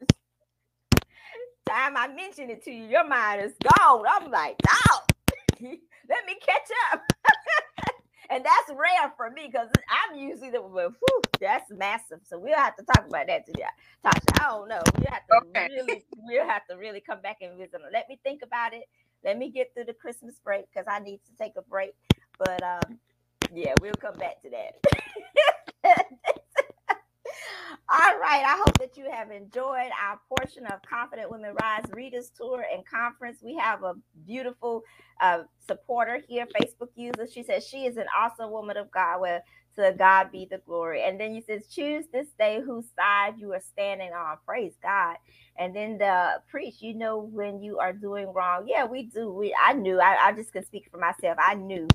time 1.68 1.96
I 1.96 2.08
mention 2.08 2.50
it 2.50 2.64
to 2.64 2.70
you, 2.70 2.84
your 2.84 3.06
mind 3.06 3.42
is 3.42 3.52
gone. 3.62 4.04
I'm 4.08 4.30
like, 4.30 4.56
no, 4.66 5.68
let 6.08 6.26
me 6.26 6.36
catch 6.40 6.68
up. 6.92 7.02
and 8.30 8.44
that's 8.44 8.70
rare 8.70 9.12
for 9.16 9.30
me 9.30 9.48
because 9.50 9.68
I'm 9.88 10.18
usually 10.18 10.50
the 10.50 10.62
whew, 10.62 11.22
that's 11.40 11.70
massive. 11.70 12.20
So 12.24 12.38
we'll 12.38 12.56
have 12.56 12.76
to 12.76 12.84
talk 12.84 13.06
about 13.06 13.26
that 13.26 13.46
today. 13.46 13.64
Tachia, 14.04 14.40
I 14.40 14.48
don't 14.48 14.68
know. 14.68 14.80
We 14.98 15.06
have 15.10 15.26
to 15.26 15.48
okay. 15.48 15.68
really, 15.74 16.04
we'll 16.16 16.46
have 16.46 16.66
to 16.68 16.76
really 16.76 17.00
come 17.00 17.20
back 17.20 17.38
and 17.42 17.58
visit. 17.58 17.80
Let 17.92 18.08
me 18.08 18.18
think 18.22 18.42
about 18.42 18.72
it. 18.72 18.84
Let 19.24 19.36
me 19.36 19.50
get 19.50 19.72
through 19.74 19.86
the 19.86 19.94
Christmas 19.94 20.36
break 20.42 20.66
because 20.72 20.86
I 20.88 21.00
need 21.00 21.20
to 21.26 21.32
take 21.38 21.52
a 21.56 21.62
break. 21.62 21.92
But 22.38 22.62
um, 22.62 22.98
yeah, 23.54 23.74
we'll 23.80 23.92
come 23.94 24.16
back 24.16 24.42
to 24.42 24.50
that. 24.50 24.74
All 27.90 28.18
right. 28.18 28.44
I 28.44 28.56
hope 28.58 28.78
that 28.78 28.98
you 28.98 29.10
have 29.10 29.30
enjoyed 29.30 29.90
our 30.02 30.20
portion 30.28 30.66
of 30.66 30.80
Confident 30.82 31.30
Women 31.30 31.54
Rise 31.60 31.86
Readers 31.94 32.30
Tour 32.36 32.66
and 32.72 32.84
Conference. 32.86 33.38
We 33.42 33.56
have 33.56 33.82
a 33.82 33.94
beautiful 34.26 34.82
uh, 35.22 35.44
supporter 35.66 36.20
here, 36.28 36.46
Facebook 36.60 36.90
user. 36.96 37.26
She 37.32 37.42
says 37.42 37.66
she 37.66 37.86
is 37.86 37.96
an 37.96 38.06
awesome 38.16 38.50
woman 38.50 38.76
of 38.76 38.90
God. 38.90 39.20
Well, 39.22 39.40
to 39.76 39.94
God 39.98 40.30
be 40.32 40.46
the 40.50 40.58
glory. 40.58 41.04
And 41.04 41.18
then 41.20 41.34
you 41.34 41.42
says, 41.42 41.66
choose 41.68 42.04
this 42.12 42.28
day 42.38 42.60
whose 42.64 42.86
side 42.96 43.34
you 43.38 43.52
are 43.54 43.60
standing 43.60 44.12
on. 44.12 44.36
Praise 44.46 44.74
God. 44.82 45.16
And 45.56 45.74
then 45.74 45.98
the 45.98 46.42
priest, 46.50 46.82
you 46.82 46.94
know, 46.94 47.18
when 47.18 47.62
you 47.62 47.78
are 47.78 47.92
doing 47.92 48.32
wrong. 48.34 48.64
Yeah, 48.66 48.84
we 48.84 49.04
do. 49.04 49.32
We 49.32 49.56
I 49.62 49.72
knew. 49.74 50.00
I, 50.00 50.28
I 50.28 50.32
just 50.32 50.52
can 50.52 50.64
speak 50.66 50.88
for 50.90 50.98
myself. 50.98 51.38
I 51.40 51.54
knew. 51.54 51.88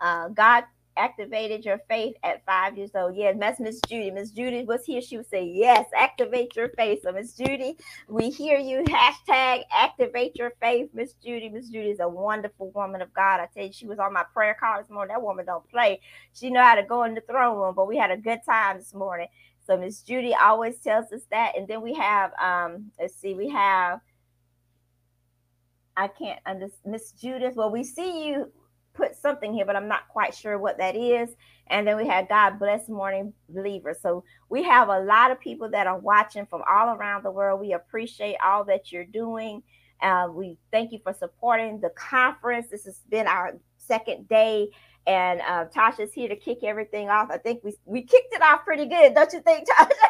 Uh, 0.00 0.28
God 0.28 0.64
activated 1.00 1.64
your 1.64 1.80
faith 1.88 2.14
at 2.22 2.44
five 2.44 2.76
years 2.76 2.90
old. 2.94 3.16
Yeah, 3.16 3.32
that's 3.38 3.58
Miss 3.58 3.80
Judy. 3.88 4.10
Miss 4.10 4.30
Judy 4.30 4.64
was 4.64 4.84
here. 4.84 5.00
She 5.00 5.16
would 5.16 5.28
say, 5.28 5.44
Yes, 5.44 5.86
activate 5.96 6.54
your 6.54 6.68
faith. 6.70 7.00
So, 7.02 7.12
Miss 7.12 7.34
Judy, 7.34 7.76
we 8.08 8.28
hear 8.30 8.58
you. 8.58 8.84
Hashtag 8.84 9.62
activate 9.72 10.36
your 10.36 10.52
faith. 10.60 10.90
Miss 10.92 11.14
Judy. 11.14 11.48
Miss 11.48 11.68
Judy 11.68 11.90
is 11.90 12.00
a 12.00 12.08
wonderful 12.08 12.70
woman 12.72 13.00
of 13.00 13.12
God. 13.14 13.40
I 13.40 13.48
tell 13.54 13.66
you, 13.66 13.72
she 13.72 13.86
was 13.86 13.98
on 13.98 14.12
my 14.12 14.24
prayer 14.34 14.56
call 14.60 14.78
this 14.78 14.90
morning. 14.90 15.14
That 15.14 15.22
woman 15.22 15.46
don't 15.46 15.68
play. 15.70 16.00
She 16.34 16.50
know 16.50 16.62
how 16.62 16.74
to 16.74 16.82
go 16.84 17.04
in 17.04 17.14
the 17.14 17.22
throne 17.22 17.58
room, 17.58 17.74
but 17.74 17.88
we 17.88 17.96
had 17.96 18.10
a 18.10 18.16
good 18.16 18.40
time 18.44 18.78
this 18.78 18.94
morning. 18.94 19.28
So 19.66 19.76
Miss 19.76 20.02
Judy 20.02 20.34
always 20.34 20.78
tells 20.78 21.12
us 21.12 21.22
that. 21.30 21.56
And 21.56 21.66
then 21.66 21.80
we 21.80 21.94
have 21.94 22.32
um, 22.40 22.90
let's 23.00 23.16
see, 23.16 23.34
we 23.34 23.48
have 23.48 24.00
I 25.96 26.08
can't 26.08 26.40
understand 26.46 26.92
Miss 26.92 27.12
Judith. 27.12 27.56
Well, 27.56 27.70
we 27.70 27.84
see 27.84 28.28
you 28.28 28.52
put 29.00 29.16
something 29.16 29.52
here, 29.52 29.64
but 29.64 29.76
I'm 29.76 29.88
not 29.88 30.08
quite 30.08 30.34
sure 30.34 30.58
what 30.58 30.78
that 30.78 30.94
is. 30.94 31.30
And 31.68 31.86
then 31.86 31.96
we 31.96 32.06
had 32.06 32.28
God 32.28 32.58
bless 32.58 32.88
morning 32.88 33.32
believers. 33.48 33.98
So 34.02 34.24
we 34.48 34.62
have 34.64 34.88
a 34.88 35.00
lot 35.00 35.30
of 35.30 35.40
people 35.40 35.70
that 35.70 35.86
are 35.86 35.98
watching 35.98 36.46
from 36.46 36.62
all 36.68 36.94
around 36.94 37.24
the 37.24 37.30
world. 37.30 37.60
We 37.60 37.72
appreciate 37.72 38.36
all 38.44 38.64
that 38.64 38.92
you're 38.92 39.04
doing. 39.04 39.62
Uh, 40.02 40.28
we 40.32 40.58
thank 40.72 40.92
you 40.92 40.98
for 41.02 41.12
supporting 41.12 41.80
the 41.80 41.90
conference. 41.90 42.68
This 42.70 42.84
has 42.84 43.00
been 43.08 43.26
our 43.26 43.52
second 43.76 44.28
day, 44.28 44.68
and 45.06 45.40
uh, 45.42 45.66
Tachia's 45.66 46.12
here 46.12 46.28
to 46.28 46.36
kick 46.36 46.58
everything 46.62 47.10
off. 47.10 47.28
I 47.30 47.38
think 47.38 47.62
we 47.62 47.74
we 47.84 48.02
kicked 48.02 48.34
it 48.34 48.42
off 48.42 48.64
pretty 48.64 48.86
good, 48.86 49.14
don't 49.14 49.32
you 49.32 49.40
think, 49.40 49.68
Tachia? 49.78 50.09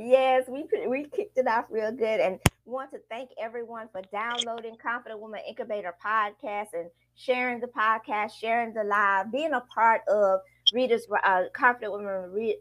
Yes, 0.00 0.44
we 0.48 0.64
we 0.86 1.04
kicked 1.04 1.38
it 1.38 1.46
off 1.46 1.66
real 1.70 1.92
good, 1.92 2.20
and 2.20 2.38
want 2.64 2.90
to 2.92 2.98
thank 3.10 3.30
everyone 3.40 3.88
for 3.92 4.02
downloading 4.12 4.76
Confident 4.82 5.20
Woman 5.20 5.40
Incubator 5.48 5.94
podcast 6.04 6.68
and 6.72 6.90
sharing 7.16 7.60
the 7.60 7.66
podcast, 7.68 8.32
sharing 8.32 8.72
the 8.72 8.84
live, 8.84 9.30
being 9.32 9.52
a 9.52 9.60
part 9.72 10.02
of 10.08 10.40
Readers 10.72 11.06
uh, 11.24 11.42
Confident 11.52 11.92
Women 11.92 12.30
Read, 12.32 12.56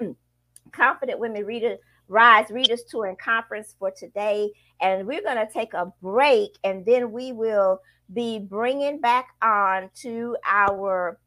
Confident 0.72 1.18
Women 1.18 1.44
Reader 1.44 1.76
Rise 2.08 2.50
Readers 2.50 2.82
Tour 2.88 3.06
and 3.06 3.18
Conference 3.18 3.74
for 3.78 3.90
today. 3.90 4.50
And 4.80 5.06
we're 5.06 5.22
going 5.22 5.36
to 5.36 5.52
take 5.52 5.74
a 5.74 5.92
break 6.02 6.58
and 6.64 6.84
then 6.84 7.12
we 7.12 7.32
will 7.32 7.80
be 8.12 8.38
bringing 8.38 9.00
back 9.00 9.28
on 9.40 9.88
to 10.02 10.36
our 10.46 11.18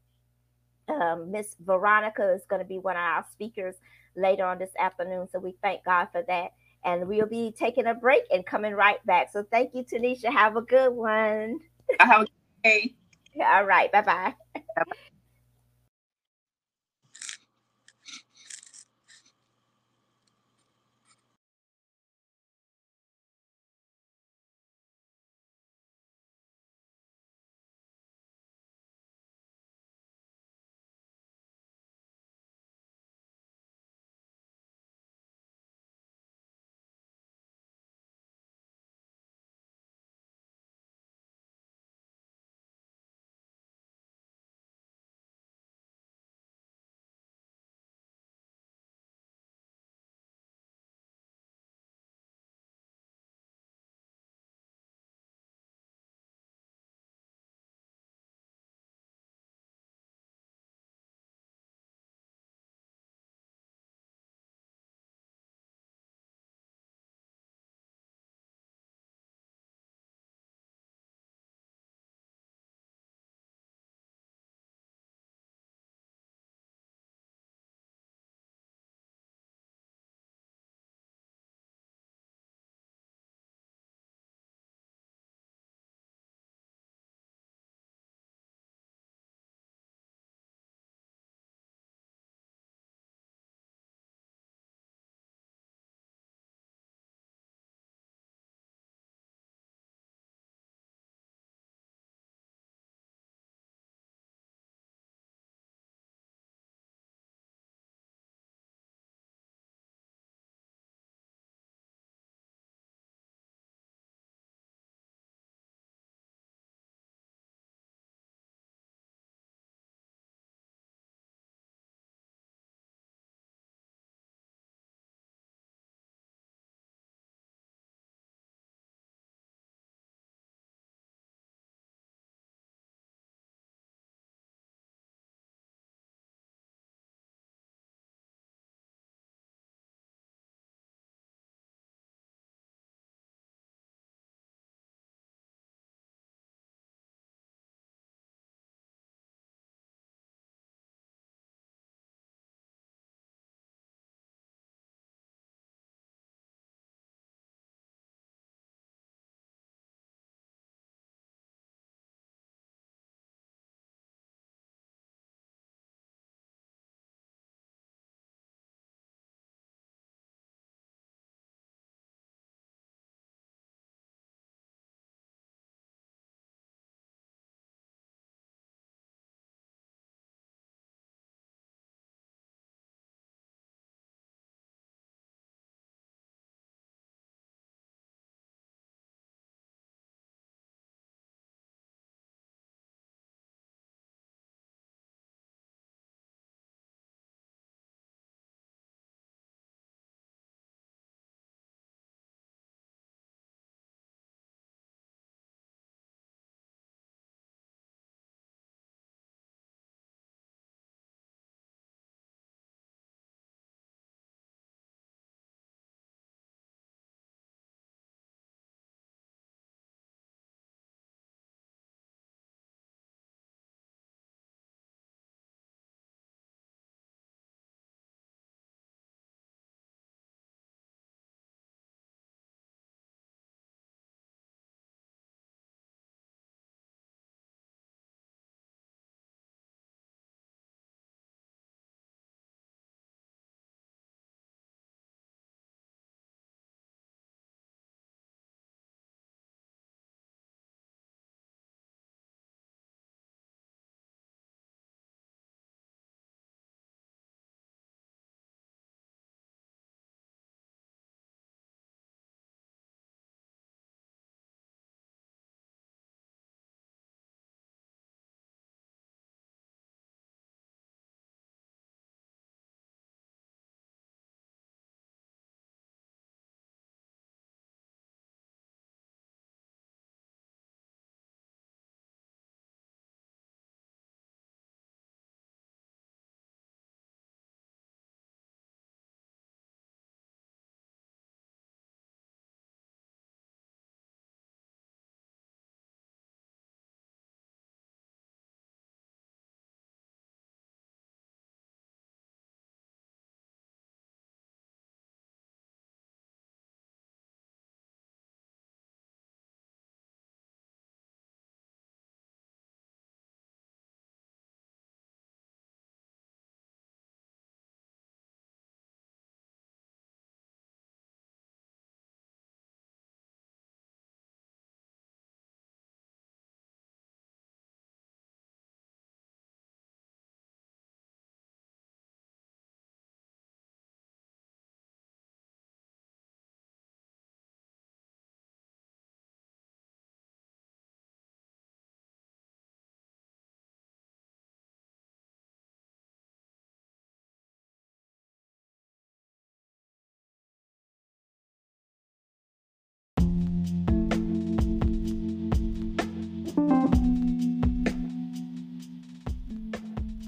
um, 0.87 1.31
Miss 1.31 1.55
Veronica 1.59 2.33
is 2.33 2.43
going 2.47 2.61
to 2.61 2.67
be 2.67 2.77
one 2.77 2.95
of 2.95 3.01
our 3.01 3.25
speakers 3.31 3.75
later 4.15 4.45
on 4.45 4.59
this 4.59 4.71
afternoon. 4.79 5.27
So 5.31 5.39
we 5.39 5.55
thank 5.61 5.83
God 5.83 6.07
for 6.11 6.23
that. 6.27 6.51
And 6.83 7.07
we'll 7.07 7.27
be 7.27 7.53
taking 7.57 7.87
a 7.87 7.95
break 7.95 8.23
and 8.31 8.45
coming 8.45 8.73
right 8.73 9.03
back. 9.05 9.31
So 9.31 9.43
thank 9.51 9.73
you, 9.73 9.83
Tanisha. 9.83 10.31
Have 10.31 10.55
a 10.55 10.61
good 10.61 10.93
one. 10.93 11.59
Have 11.99 12.21
a 12.21 12.25
good 12.25 12.29
day. 12.63 12.95
All 13.41 13.65
right. 13.65 13.91
Bye 13.91 14.01
bye. 14.01 14.33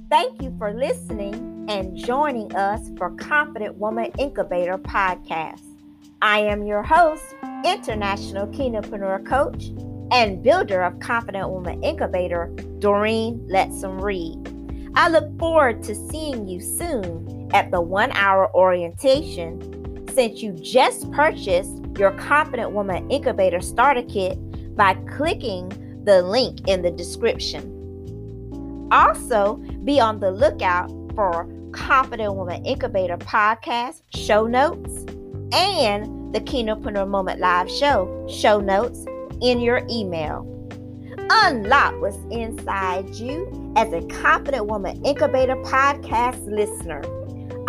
Thank 0.10 0.42
you 0.42 0.56
for 0.58 0.74
listening 0.74 1.66
and 1.68 1.94
joining 1.98 2.56
us 2.56 2.90
for 2.98 3.10
Confident 3.16 3.76
Woman 3.76 4.10
Incubator 4.18 4.78
podcast. 4.78 5.62
I 6.22 6.40
am 6.40 6.64
your 6.64 6.82
host, 6.82 7.36
International 7.66 8.48
Kingdompreneur 8.48 9.28
Coach 9.28 9.66
and 10.14 10.42
builder 10.42 10.82
of 10.84 10.98
Confident 11.02 11.50
Woman 11.50 11.84
Incubator, 11.84 12.48
Doreen 12.80 13.46
Lettsome 13.52 14.02
Reid. 14.02 14.94
I 14.96 15.10
look 15.10 15.38
forward 15.38 15.84
to 15.84 15.94
seeing 15.94 16.48
you 16.48 16.62
soon 16.62 17.50
at 17.54 17.70
the 17.72 17.82
one 17.82 18.14
hour 18.14 18.50
orientation 18.56 20.08
since 20.14 20.42
you 20.42 20.54
just 20.54 21.12
purchased 21.12 21.84
your 21.98 22.12
Confident 22.12 22.72
Woman 22.72 23.12
Incubator 23.12 23.60
Starter 23.60 24.04
Kit 24.04 24.38
by 24.78 24.94
clicking 25.18 25.68
the 26.06 26.22
link 26.22 26.66
in 26.66 26.82
the 26.82 26.92
description. 26.92 27.74
Also, 28.90 29.62
be 29.88 30.02
on 30.02 30.20
the 30.20 30.30
lookout 30.30 30.90
for 31.16 31.48
Confident 31.72 32.36
Woman 32.36 32.64
Incubator 32.66 33.18
podcast 33.18 34.02
show 34.14 34.46
notes 34.46 35.06
and 35.54 36.36
the 36.36 36.42
Kingdompreneur 36.42 37.08
Moment 37.08 37.40
Live 37.40 37.72
show 37.72 38.28
show 38.30 38.60
notes 38.60 39.06
in 39.42 39.62
your 39.62 39.88
email. 39.90 40.46
Unlock 41.30 42.02
what's 42.02 42.18
inside 42.32 43.16
you 43.16 43.74
as 43.78 43.94
a 43.94 44.02
Confident 44.08 44.66
Woman 44.66 45.02
Incubator 45.06 45.56
podcast 45.64 46.46
listener. 46.46 47.02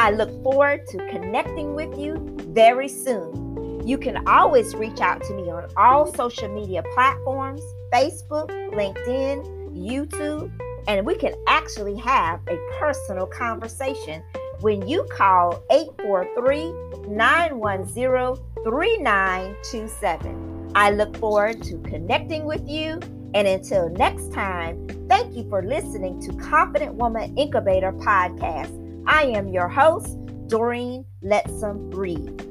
I 0.00 0.10
look 0.10 0.42
forward 0.42 0.88
to 0.88 0.98
connecting 1.10 1.76
with 1.76 1.96
you 1.96 2.16
very 2.48 2.88
soon. 2.88 3.86
You 3.86 3.96
can 3.96 4.26
always 4.26 4.74
reach 4.74 5.00
out 5.00 5.22
to 5.22 5.34
me 5.34 5.48
on 5.52 5.68
all 5.76 6.12
social 6.14 6.48
media 6.48 6.82
platforms 6.94 7.62
Facebook, 7.92 8.50
LinkedIn, 8.72 9.46
YouTube, 9.72 10.50
and 10.88 11.06
we 11.06 11.14
can 11.14 11.34
actually 11.46 11.94
have 11.96 12.40
a 12.48 12.58
personal 12.80 13.26
conversation 13.26 14.22
when 14.60 14.88
you 14.88 15.06
call 15.12 15.62
843 15.70 16.72
910 17.08 18.42
3927. 18.64 20.72
I 20.74 20.90
look 20.90 21.16
forward 21.18 21.62
to 21.64 21.78
connecting 21.82 22.44
with 22.44 22.66
you. 22.68 22.98
And 23.34 23.46
until 23.46 23.90
next 23.90 24.32
time, 24.32 24.86
thank 25.08 25.36
you 25.36 25.46
for 25.50 25.62
listening 25.62 26.18
to 26.22 26.32
Confident 26.36 26.94
Woman 26.94 27.36
Incubator 27.36 27.92
Podcast. 27.92 28.72
I 29.06 29.24
am 29.24 29.48
your 29.48 29.68
host, 29.68 30.16
Doreen 30.48 31.04
Lettsome 31.22 31.94
Reid. 31.94 32.42